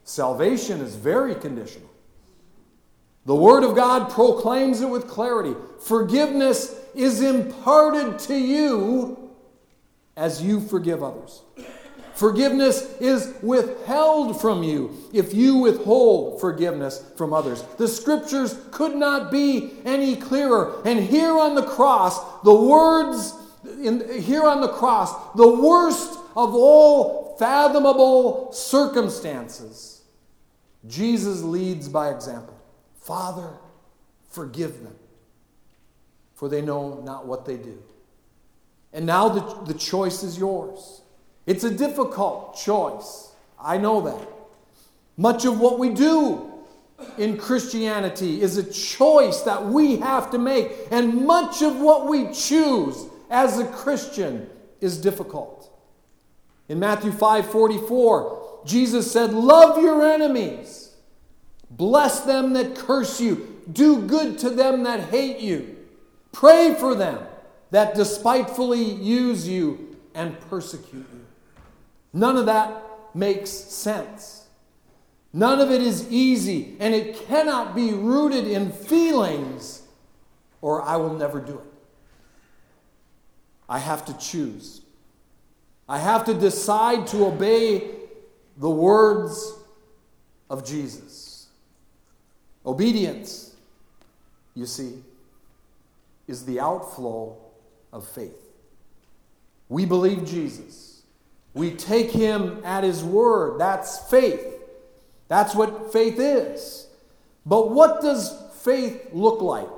Salvation 0.04 0.80
is 0.80 0.94
very 0.94 1.34
conditional. 1.34 1.90
The 3.26 3.34
Word 3.34 3.64
of 3.64 3.74
God 3.74 4.10
proclaims 4.10 4.82
it 4.82 4.88
with 4.88 5.08
clarity. 5.08 5.54
Forgiveness 5.80 6.78
is 6.94 7.20
imparted 7.20 8.18
to 8.20 8.36
you 8.36 9.30
as 10.16 10.42
you 10.42 10.60
forgive 10.60 11.02
others. 11.02 11.42
Forgiveness 12.14 12.94
is 13.00 13.34
withheld 13.42 14.40
from 14.40 14.62
you 14.62 14.96
if 15.12 15.34
you 15.34 15.56
withhold 15.56 16.40
forgiveness 16.40 17.04
from 17.16 17.32
others. 17.32 17.62
The 17.76 17.88
scriptures 17.88 18.56
could 18.70 18.94
not 18.94 19.32
be 19.32 19.72
any 19.84 20.14
clearer. 20.14 20.80
And 20.84 21.00
here 21.00 21.36
on 21.36 21.56
the 21.56 21.64
cross, 21.64 22.42
the 22.42 22.54
words 22.54 23.34
in, 23.82 24.22
here 24.22 24.44
on 24.44 24.60
the 24.60 24.68
cross, 24.68 25.12
the 25.34 25.60
worst 25.60 26.18
of 26.36 26.54
all 26.54 27.36
fathomable 27.36 28.52
circumstances, 28.52 30.02
Jesus 30.86 31.42
leads 31.42 31.88
by 31.88 32.10
example. 32.10 32.56
Father, 32.94 33.50
forgive 34.30 34.82
them, 34.84 34.94
for 36.34 36.48
they 36.48 36.60
know 36.60 37.00
not 37.04 37.26
what 37.26 37.44
they 37.44 37.56
do. 37.56 37.82
And 38.92 39.06
now 39.06 39.28
the, 39.28 39.72
the 39.72 39.78
choice 39.78 40.22
is 40.22 40.38
yours. 40.38 41.02
It's 41.46 41.64
a 41.64 41.70
difficult 41.70 42.56
choice. 42.56 43.32
I 43.60 43.78
know 43.78 44.00
that. 44.02 44.28
Much 45.16 45.44
of 45.44 45.60
what 45.60 45.78
we 45.78 45.90
do 45.90 46.52
in 47.18 47.36
Christianity 47.36 48.40
is 48.40 48.56
a 48.56 48.72
choice 48.72 49.42
that 49.42 49.64
we 49.64 49.96
have 49.96 50.30
to 50.30 50.38
make, 50.38 50.72
and 50.90 51.26
much 51.26 51.62
of 51.62 51.80
what 51.80 52.06
we 52.06 52.32
choose 52.32 53.06
as 53.30 53.58
a 53.58 53.66
Christian 53.66 54.48
is 54.80 55.00
difficult. 55.00 55.70
In 56.68 56.78
Matthew 56.78 57.12
5 57.12 57.50
44, 57.50 58.62
Jesus 58.64 59.10
said, 59.10 59.32
Love 59.32 59.82
your 59.82 60.02
enemies, 60.02 60.94
bless 61.70 62.20
them 62.20 62.52
that 62.54 62.74
curse 62.74 63.20
you, 63.20 63.62
do 63.70 64.02
good 64.02 64.38
to 64.40 64.50
them 64.50 64.84
that 64.84 65.10
hate 65.10 65.38
you, 65.40 65.73
pray 66.34 66.74
for 66.74 66.94
them 66.94 67.26
that 67.70 67.94
despitefully 67.94 68.82
use 68.84 69.48
you 69.48 69.96
and 70.14 70.38
persecute 70.50 71.06
you. 71.12 71.24
None 72.12 72.36
of 72.36 72.46
that 72.46 72.82
makes 73.14 73.50
sense. 73.50 74.46
None 75.32 75.60
of 75.60 75.70
it 75.70 75.82
is 75.82 76.10
easy, 76.12 76.76
and 76.78 76.94
it 76.94 77.26
cannot 77.26 77.74
be 77.74 77.92
rooted 77.92 78.46
in 78.46 78.70
feelings, 78.70 79.82
or 80.60 80.82
I 80.82 80.96
will 80.96 81.14
never 81.14 81.40
do 81.40 81.54
it. 81.54 81.72
I 83.68 83.78
have 83.78 84.04
to 84.04 84.16
choose. 84.18 84.82
I 85.88 85.98
have 85.98 86.24
to 86.26 86.34
decide 86.34 87.06
to 87.08 87.26
obey 87.26 87.90
the 88.56 88.70
words 88.70 89.54
of 90.48 90.64
Jesus. 90.64 91.48
Obedience, 92.64 93.56
you 94.54 94.66
see, 94.66 95.02
is 96.26 96.44
the 96.44 96.60
outflow 96.60 97.36
of 97.92 98.06
faith. 98.06 98.36
We 99.68 99.84
believe 99.86 100.24
Jesus. 100.24 101.02
We 101.54 101.70
take 101.70 102.10
him 102.10 102.60
at 102.64 102.84
his 102.84 103.02
word. 103.02 103.60
That's 103.60 103.98
faith. 104.10 104.44
That's 105.28 105.54
what 105.54 105.92
faith 105.92 106.18
is. 106.18 106.86
But 107.46 107.70
what 107.70 108.00
does 108.00 108.36
faith 108.62 109.08
look 109.12 109.40
like? 109.40 109.68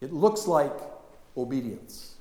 It 0.00 0.12
looks 0.12 0.46
like 0.46 0.72
obedience. 1.36 2.14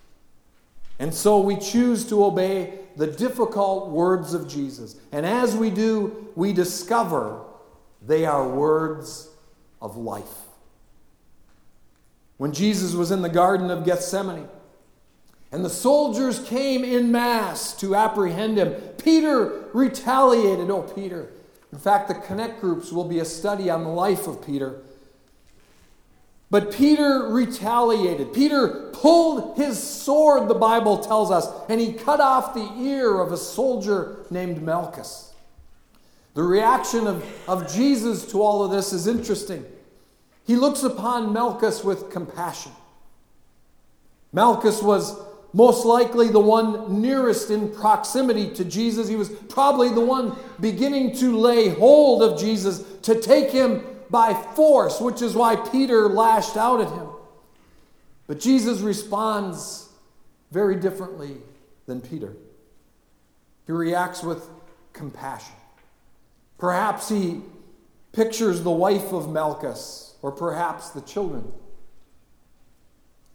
And 1.00 1.14
so 1.14 1.40
we 1.40 1.58
choose 1.58 2.08
to 2.10 2.24
obey 2.24 2.80
the 2.96 3.08
difficult 3.08 3.90
words 3.90 4.34
of 4.34 4.48
Jesus. 4.48 4.96
And 5.12 5.26
as 5.26 5.56
we 5.56 5.70
do, 5.70 6.30
we 6.36 6.54
discover 6.54 7.42
they 8.06 8.26
are 8.26 8.48
words 8.48 9.30
of 9.82 9.98
life. 9.98 10.45
When 12.38 12.52
Jesus 12.52 12.94
was 12.94 13.12
in 13.12 13.22
the 13.22 13.30
Garden 13.30 13.72
of 13.72 13.86
Gethsemane, 13.86 14.48
and 15.52 15.64
the 15.64 15.70
soldiers 15.70 16.40
came 16.40 16.84
in 16.84 17.12
mass 17.12 17.74
to 17.80 17.96
apprehend 17.96 18.58
him. 18.58 18.74
Peter 18.98 19.70
retaliated. 19.72 20.70
Oh, 20.70 20.82
Peter. 20.82 21.30
In 21.72 21.78
fact, 21.78 22.10
the 22.10 22.16
Connect 22.16 22.60
groups 22.60 22.92
will 22.92 23.06
be 23.06 23.20
a 23.20 23.26
study 23.26 23.70
on 23.70 23.84
the 23.84 23.90
life 23.90 24.28
of 24.28 24.46
Peter. 24.46 24.82
But 26.50 26.74
Peter 26.74 27.28
retaliated. 27.30 28.34
Peter 28.34 28.90
pulled 28.94 29.58
his 29.58 29.82
sword, 29.82 30.48
the 30.48 30.56
Bible 30.56 30.98
tells 30.98 31.32
us, 31.32 31.48
and 31.70 31.80
he 31.80 31.94
cut 31.94 32.20
off 32.20 32.54
the 32.54 32.72
ear 32.78 33.20
of 33.20 33.32
a 33.32 33.38
soldier 33.38 34.26
named 34.30 34.62
Malchus. 34.62 35.34
The 36.34 36.44
reaction 36.44 37.08
of, 37.08 37.26
of 37.48 37.74
Jesus 37.74 38.30
to 38.32 38.42
all 38.42 38.64
of 38.64 38.72
this 38.72 38.92
is 38.92 39.08
interesting. 39.08 39.66
He 40.46 40.56
looks 40.56 40.84
upon 40.84 41.34
Malchus 41.34 41.84
with 41.84 42.10
compassion. 42.12 42.72
Malchus 44.32 44.82
was 44.82 45.20
most 45.54 45.86
likely 45.86 46.28
the 46.28 46.40
one 46.40 47.02
nearest 47.02 47.50
in 47.50 47.74
proximity 47.74 48.54
to 48.56 48.66
Jesus. 48.66 49.08
He 49.08 49.16
was 49.16 49.30
probably 49.30 49.90
the 49.90 50.02
one 50.02 50.36
beginning 50.60 51.16
to 51.18 51.38
lay 51.38 51.70
hold 51.70 52.22
of 52.22 52.38
Jesus 52.40 52.84
to 53.04 53.20
take 53.20 53.52
him 53.52 53.84
by 54.10 54.34
force, 54.34 55.00
which 55.00 55.22
is 55.22 55.34
why 55.34 55.56
Peter 55.56 56.10
lashed 56.10 56.58
out 56.58 56.82
at 56.82 56.90
him. 56.90 57.08
But 58.28 58.40
Jesus 58.40 58.82
responds 58.82 59.90
very 60.52 60.76
differently 60.76 61.38
than 61.86 62.02
Peter. 62.02 62.34
He 63.66 63.72
reacts 63.72 64.24
with 64.24 64.48
compassion. 64.94 65.56
Perhaps 66.58 67.10
he 67.10 67.42
pictures 68.12 68.62
the 68.62 68.72
wife 68.72 69.12
of 69.12 69.32
Malchus, 69.32 70.05
or 70.26 70.32
perhaps 70.32 70.90
the 70.90 71.02
children. 71.02 71.54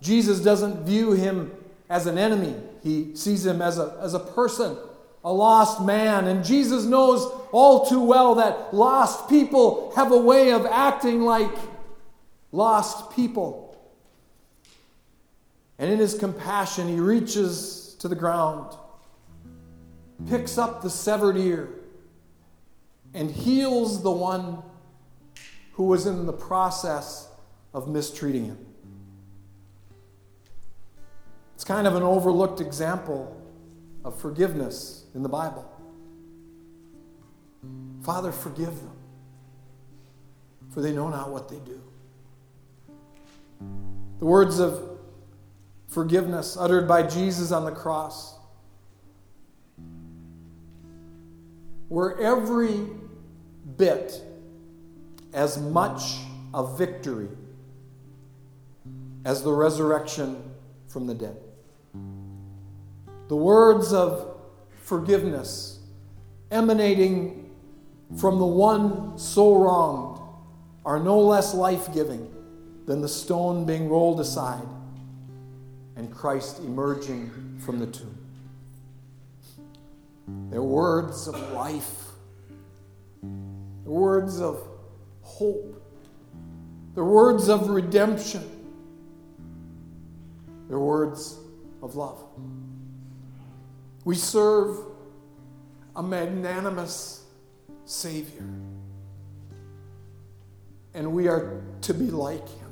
Jesus 0.00 0.40
doesn't 0.40 0.85
view 0.85 1.12
him 1.12 1.53
as 1.88 2.09
an 2.09 2.18
enemy, 2.18 2.57
he 2.83 3.14
sees 3.14 3.46
him 3.46 3.62
as 3.62 3.79
a, 3.79 3.96
as 4.00 4.14
a 4.14 4.18
person, 4.18 4.76
a 5.22 5.33
lost 5.33 5.85
man. 5.85 6.26
And 6.26 6.44
Jesus 6.44 6.85
knows 6.85 7.33
all 7.53 7.87
too 7.87 8.03
well 8.03 8.35
that 8.37 8.74
lost 8.74 9.29
people 9.29 9.92
have 9.94 10.11
a 10.11 10.16
way 10.18 10.50
of 10.50 10.66
acting 10.66 11.20
like 11.20 11.57
lost 12.50 13.14
people. 13.14 13.81
And 15.79 15.92
in 15.92 16.00
his 16.00 16.14
compassion, 16.14 16.88
he 16.88 16.98
reaches 16.98 17.94
to 18.00 18.09
the 18.09 18.16
ground, 18.16 18.74
picks 20.29 20.59
up 20.59 20.83
the 20.83 20.90
severed 20.90 21.37
ear, 21.37 21.68
and 23.14 23.31
heals 23.31 24.03
the 24.03 24.11
one 24.11 24.64
who 25.81 25.87
was 25.87 26.05
in 26.05 26.27
the 26.27 26.33
process 26.35 27.27
of 27.73 27.88
mistreating 27.88 28.45
him. 28.45 28.59
It's 31.55 31.64
kind 31.64 31.87
of 31.87 31.95
an 31.95 32.03
overlooked 32.03 32.61
example 32.61 33.35
of 34.05 34.21
forgiveness 34.21 35.07
in 35.14 35.23
the 35.23 35.29
Bible. 35.31 35.64
Father, 38.03 38.31
forgive 38.31 38.77
them, 38.77 38.99
for 40.69 40.83
they 40.83 40.93
know 40.93 41.09
not 41.09 41.31
what 41.31 41.49
they 41.49 41.61
do. 41.61 41.81
The 44.19 44.27
words 44.27 44.59
of 44.59 44.99
forgiveness 45.88 46.59
uttered 46.61 46.87
by 46.87 47.05
Jesus 47.05 47.53
on 47.53 47.64
the 47.64 47.73
cross 47.73 48.35
were 51.88 52.21
every 52.21 52.87
bit 53.79 54.27
as 55.33 55.59
much 55.59 56.19
a 56.53 56.77
victory 56.77 57.29
as 59.25 59.43
the 59.43 59.53
resurrection 59.53 60.43
from 60.88 61.07
the 61.07 61.14
dead. 61.14 61.37
The 63.29 63.37
words 63.37 63.93
of 63.93 64.37
forgiveness 64.83 65.79
emanating 66.51 67.51
from 68.16 68.38
the 68.38 68.47
one 68.47 69.19
so 69.19 69.55
wronged 69.55 70.21
are 70.85 70.99
no 70.99 71.21
less 71.21 71.55
life 71.55 71.93
giving 71.95 72.29
than 72.87 73.01
the 73.01 73.09
stone 73.09 73.64
being 73.64 73.88
rolled 73.88 74.19
aside 74.19 74.66
and 75.97 76.12
Christ 76.12 76.59
emerging 76.61 77.61
from 77.64 77.79
the 77.79 77.87
tomb. 77.87 78.16
They're 80.51 80.62
words 80.62 81.29
of 81.29 81.53
life, 81.53 82.07
words 83.85 84.40
of 84.40 84.69
hope, 85.38 85.83
they're 86.95 87.05
words 87.05 87.49
of 87.49 87.71
redemption, 87.71 88.45
they're 90.69 90.79
words 90.79 91.38
of 91.83 91.95
love. 91.97 92.23
We 94.05 94.14
serve 94.14 94.79
a 95.97 96.03
magnanimous 96.03 97.25
Savior, 97.85 98.45
and 100.95 101.12
we 101.12 101.29
are 101.29 101.62
to 101.83 101.95
be 101.95 102.11
like 102.11 102.49
Him. 102.49 102.71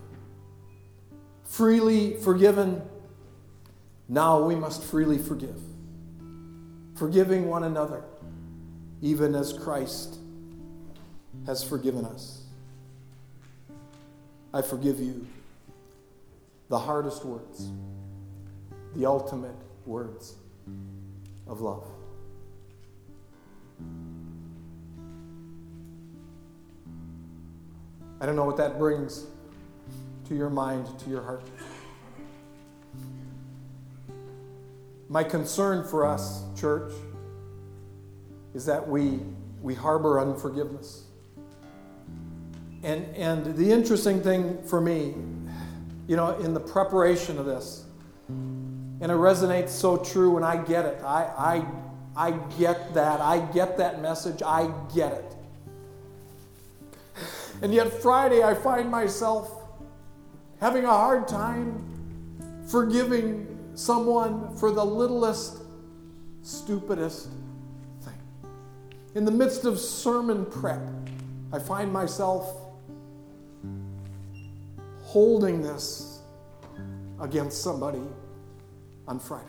Freely 1.44 2.14
forgiven, 2.16 2.82
now 4.08 4.42
we 4.42 4.54
must 4.54 4.82
freely 4.82 5.18
forgive 5.18 5.60
forgiving 6.98 7.46
one 7.46 7.62
another, 7.62 8.02
even 9.00 9.34
as 9.36 9.52
Christ 9.52 10.18
has 11.46 11.62
forgiven 11.62 12.04
us. 12.04 12.37
I 14.58 14.60
forgive 14.60 14.98
you. 14.98 15.24
The 16.68 16.80
hardest 16.80 17.24
words, 17.24 17.70
the 18.96 19.06
ultimate 19.06 19.54
words 19.86 20.34
of 21.46 21.60
love. 21.60 21.84
I 28.20 28.26
don't 28.26 28.34
know 28.34 28.46
what 28.46 28.56
that 28.56 28.80
brings 28.80 29.26
to 30.26 30.34
your 30.34 30.50
mind, 30.50 30.88
to 31.04 31.08
your 31.08 31.22
heart. 31.22 31.44
My 35.08 35.22
concern 35.22 35.86
for 35.86 36.04
us, 36.04 36.42
church, 36.58 36.92
is 38.54 38.66
that 38.66 38.88
we, 38.88 39.20
we 39.62 39.76
harbor 39.76 40.18
unforgiveness. 40.18 41.04
And, 42.82 43.04
and 43.16 43.56
the 43.56 43.72
interesting 43.72 44.22
thing 44.22 44.62
for 44.62 44.80
me, 44.80 45.14
you 46.06 46.16
know, 46.16 46.36
in 46.38 46.54
the 46.54 46.60
preparation 46.60 47.38
of 47.38 47.46
this, 47.46 47.84
and 48.28 49.02
it 49.02 49.14
resonates 49.14 49.70
so 49.70 49.96
true, 49.96 50.36
and 50.36 50.44
I 50.44 50.62
get 50.64 50.84
it. 50.84 51.02
I, 51.04 51.64
I, 52.16 52.26
I 52.28 52.30
get 52.58 52.94
that. 52.94 53.20
I 53.20 53.40
get 53.52 53.78
that 53.78 54.02
message. 54.02 54.42
I 54.42 54.72
get 54.94 55.12
it. 55.12 55.34
And 57.62 57.74
yet, 57.74 57.92
Friday, 57.92 58.42
I 58.42 58.54
find 58.54 58.90
myself 58.90 59.52
having 60.60 60.84
a 60.84 60.88
hard 60.88 61.26
time 61.26 61.84
forgiving 62.68 63.72
someone 63.74 64.56
for 64.56 64.70
the 64.70 64.84
littlest, 64.84 65.58
stupidest 66.42 67.28
thing. 68.02 68.18
In 69.14 69.24
the 69.24 69.30
midst 69.30 69.64
of 69.64 69.78
sermon 69.78 70.44
prep, 70.46 70.82
I 71.52 71.58
find 71.58 71.92
myself 71.92 72.67
holding 75.08 75.62
this 75.62 76.20
against 77.18 77.62
somebody 77.62 78.02
on 79.06 79.18
Friday. 79.18 79.46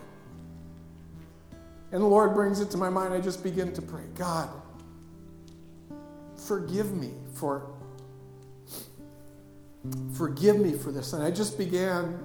And 1.92 2.02
the 2.02 2.08
Lord 2.08 2.34
brings 2.34 2.62
it 2.62 2.72
to 2.72 2.78
my 2.78 2.90
mind. 2.90 3.14
I 3.14 3.20
just 3.20 3.44
begin 3.44 3.74
to 3.74 3.82
pray 3.82 4.04
God, 4.16 4.50
forgive 6.38 6.96
me 6.96 7.12
for. 7.34 7.70
Forgive 10.14 10.60
me 10.60 10.74
for 10.74 10.94
this. 10.94 11.12
And 11.12 11.22
I 11.22 11.32
just 11.32 11.58
began 11.58 12.18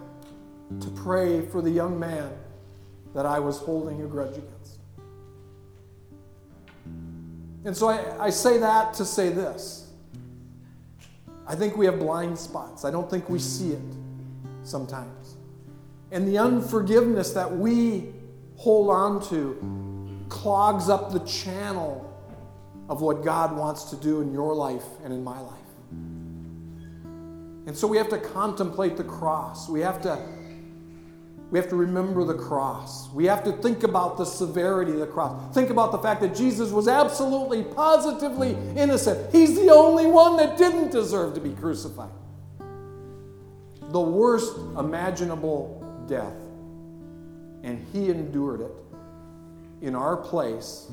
to 0.80 0.90
pray 0.90 1.44
for 1.46 1.60
the 1.60 1.70
young 1.70 1.98
man 1.98 2.30
that 3.16 3.26
I 3.26 3.40
was 3.40 3.58
holding 3.58 4.02
a 4.02 4.06
grudge 4.06 4.36
against. 4.36 4.78
And 7.64 7.76
so 7.76 7.88
I, 7.88 8.26
I 8.26 8.30
say 8.30 8.58
that 8.58 8.94
to 8.94 9.04
say 9.04 9.30
this. 9.30 9.83
I 11.46 11.54
think 11.54 11.76
we 11.76 11.86
have 11.86 11.98
blind 11.98 12.38
spots. 12.38 12.84
I 12.84 12.90
don't 12.90 13.08
think 13.08 13.28
we 13.28 13.38
see 13.38 13.72
it 13.72 13.82
sometimes. 14.62 15.36
And 16.10 16.26
the 16.26 16.38
unforgiveness 16.38 17.32
that 17.32 17.54
we 17.56 18.14
hold 18.56 18.90
on 18.90 19.26
to 19.28 20.26
clogs 20.28 20.88
up 20.88 21.12
the 21.12 21.20
channel 21.20 22.10
of 22.88 23.00
what 23.00 23.24
God 23.24 23.56
wants 23.56 23.84
to 23.84 23.96
do 23.96 24.20
in 24.20 24.32
your 24.32 24.54
life 24.54 24.84
and 25.02 25.12
in 25.12 25.24
my 25.24 25.40
life. 25.40 25.60
And 27.66 27.76
so 27.76 27.86
we 27.86 27.96
have 27.96 28.10
to 28.10 28.18
contemplate 28.18 28.96
the 28.96 29.04
cross. 29.04 29.68
We 29.68 29.80
have 29.80 30.02
to 30.02 30.18
we 31.54 31.60
have 31.60 31.68
to 31.68 31.76
remember 31.76 32.24
the 32.24 32.34
cross. 32.34 33.08
We 33.10 33.26
have 33.26 33.44
to 33.44 33.52
think 33.52 33.84
about 33.84 34.18
the 34.18 34.24
severity 34.24 34.90
of 34.90 34.98
the 34.98 35.06
cross. 35.06 35.54
Think 35.54 35.70
about 35.70 35.92
the 35.92 35.98
fact 35.98 36.20
that 36.22 36.34
Jesus 36.34 36.72
was 36.72 36.88
absolutely, 36.88 37.62
positively 37.62 38.56
innocent. 38.74 39.32
He's 39.32 39.54
the 39.54 39.70
only 39.70 40.04
one 40.08 40.36
that 40.38 40.58
didn't 40.58 40.90
deserve 40.90 41.32
to 41.34 41.40
be 41.40 41.52
crucified. 41.52 42.10
The 42.58 44.00
worst 44.00 44.56
imaginable 44.76 46.04
death. 46.08 46.34
And 47.62 47.86
he 47.92 48.10
endured 48.10 48.60
it 48.60 48.72
in 49.80 49.94
our 49.94 50.16
place. 50.16 50.90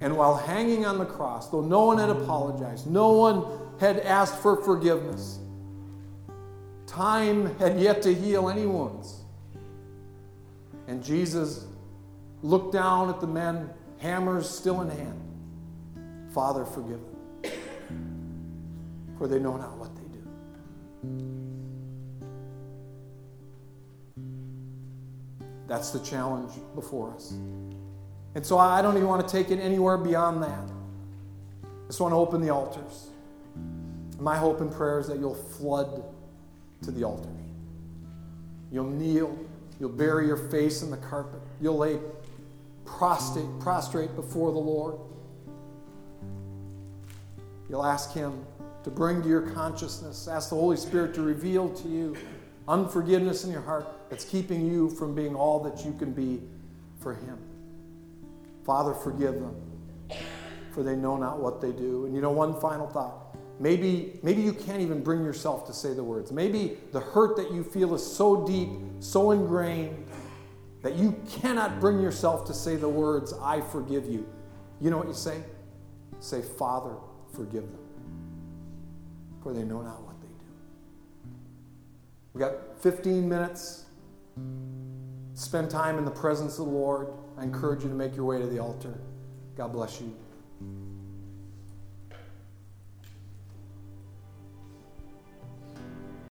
And 0.00 0.16
while 0.16 0.36
hanging 0.36 0.86
on 0.86 0.96
the 0.96 1.06
cross, 1.06 1.48
though 1.48 1.60
no 1.60 1.86
one 1.86 1.98
had 1.98 2.10
apologized, 2.10 2.86
no 2.88 3.14
one 3.14 3.46
had 3.80 3.98
asked 3.98 4.36
for 4.36 4.62
forgiveness, 4.62 5.40
time 6.86 7.58
had 7.58 7.80
yet 7.80 8.00
to 8.02 8.14
heal 8.14 8.48
any 8.48 8.64
wounds. 8.64 9.19
And 10.90 11.02
Jesus 11.04 11.66
looked 12.42 12.72
down 12.72 13.08
at 13.10 13.20
the 13.20 13.26
men, 13.26 13.70
hammers 13.98 14.50
still 14.50 14.80
in 14.80 14.90
hand. 14.90 15.20
Father, 16.34 16.64
forgive 16.64 16.98
them, 16.98 17.52
for 19.16 19.28
they 19.28 19.38
know 19.38 19.56
not 19.56 19.78
what 19.78 19.94
they 19.94 20.02
do. 20.02 20.20
That's 25.68 25.92
the 25.92 26.00
challenge 26.00 26.54
before 26.74 27.14
us. 27.14 27.34
And 28.34 28.44
so 28.44 28.58
I 28.58 28.82
don't 28.82 28.96
even 28.96 29.06
want 29.06 29.24
to 29.24 29.32
take 29.32 29.52
it 29.52 29.60
anywhere 29.60 29.96
beyond 29.96 30.42
that. 30.42 30.68
I 31.62 31.86
just 31.86 32.00
want 32.00 32.10
to 32.10 32.16
open 32.16 32.40
the 32.40 32.50
altars. 32.50 33.10
My 34.18 34.36
hope 34.36 34.60
and 34.60 34.72
prayer 34.72 34.98
is 34.98 35.06
that 35.06 35.20
you'll 35.20 35.36
flood 35.36 36.02
to 36.82 36.90
the 36.90 37.04
altars. 37.04 37.28
You'll 38.72 38.90
kneel 38.90 39.38
You'll 39.80 39.88
bury 39.88 40.26
your 40.26 40.36
face 40.36 40.82
in 40.82 40.90
the 40.90 40.98
carpet. 40.98 41.40
You'll 41.60 41.78
lay 41.78 41.98
prostrate, 42.84 43.46
prostrate 43.60 44.14
before 44.14 44.52
the 44.52 44.58
Lord. 44.58 44.96
You'll 47.68 47.86
ask 47.86 48.12
Him 48.12 48.44
to 48.84 48.90
bring 48.90 49.22
to 49.22 49.28
your 49.28 49.42
consciousness, 49.42 50.28
ask 50.28 50.50
the 50.50 50.56
Holy 50.56 50.76
Spirit 50.76 51.14
to 51.14 51.22
reveal 51.22 51.70
to 51.70 51.88
you 51.88 52.16
unforgiveness 52.68 53.44
in 53.44 53.50
your 53.50 53.62
heart 53.62 53.86
that's 54.10 54.24
keeping 54.24 54.66
you 54.66 54.90
from 54.90 55.14
being 55.14 55.34
all 55.34 55.60
that 55.60 55.84
you 55.84 55.92
can 55.94 56.12
be 56.12 56.40
for 57.00 57.14
Him. 57.14 57.38
Father, 58.64 58.92
forgive 58.92 59.34
them, 59.34 59.54
for 60.72 60.82
they 60.82 60.94
know 60.94 61.16
not 61.16 61.40
what 61.40 61.60
they 61.60 61.72
do. 61.72 62.04
And 62.04 62.14
you 62.14 62.20
know, 62.20 62.30
one 62.30 62.60
final 62.60 62.86
thought. 62.86 63.29
Maybe, 63.60 64.18
maybe 64.22 64.40
you 64.40 64.54
can't 64.54 64.80
even 64.80 65.02
bring 65.02 65.22
yourself 65.22 65.66
to 65.66 65.74
say 65.74 65.92
the 65.92 66.02
words. 66.02 66.32
Maybe 66.32 66.78
the 66.92 67.00
hurt 67.00 67.36
that 67.36 67.52
you 67.52 67.62
feel 67.62 67.94
is 67.94 68.04
so 68.04 68.46
deep, 68.46 68.70
so 69.00 69.32
ingrained, 69.32 70.06
that 70.82 70.94
you 70.94 71.14
cannot 71.28 71.78
bring 71.78 72.00
yourself 72.00 72.46
to 72.46 72.54
say 72.54 72.76
the 72.76 72.88
words, 72.88 73.34
I 73.34 73.60
forgive 73.60 74.06
you. 74.06 74.26
You 74.80 74.88
know 74.88 74.96
what 74.96 75.08
you 75.08 75.14
say? 75.14 75.42
Say, 76.20 76.40
Father, 76.40 76.94
forgive 77.34 77.64
them, 77.64 77.84
for 79.42 79.52
they 79.52 79.62
know 79.62 79.82
not 79.82 80.02
what 80.04 80.18
they 80.22 80.28
do. 80.28 81.30
We 82.32 82.40
got 82.40 82.82
15 82.82 83.28
minutes. 83.28 83.84
Spend 85.34 85.70
time 85.70 85.98
in 85.98 86.06
the 86.06 86.10
presence 86.10 86.58
of 86.58 86.64
the 86.64 86.72
Lord. 86.72 87.08
I 87.36 87.42
encourage 87.42 87.82
you 87.82 87.90
to 87.90 87.94
make 87.94 88.16
your 88.16 88.24
way 88.24 88.38
to 88.38 88.46
the 88.46 88.58
altar. 88.58 88.98
God 89.54 89.72
bless 89.72 90.00
you. 90.00 90.16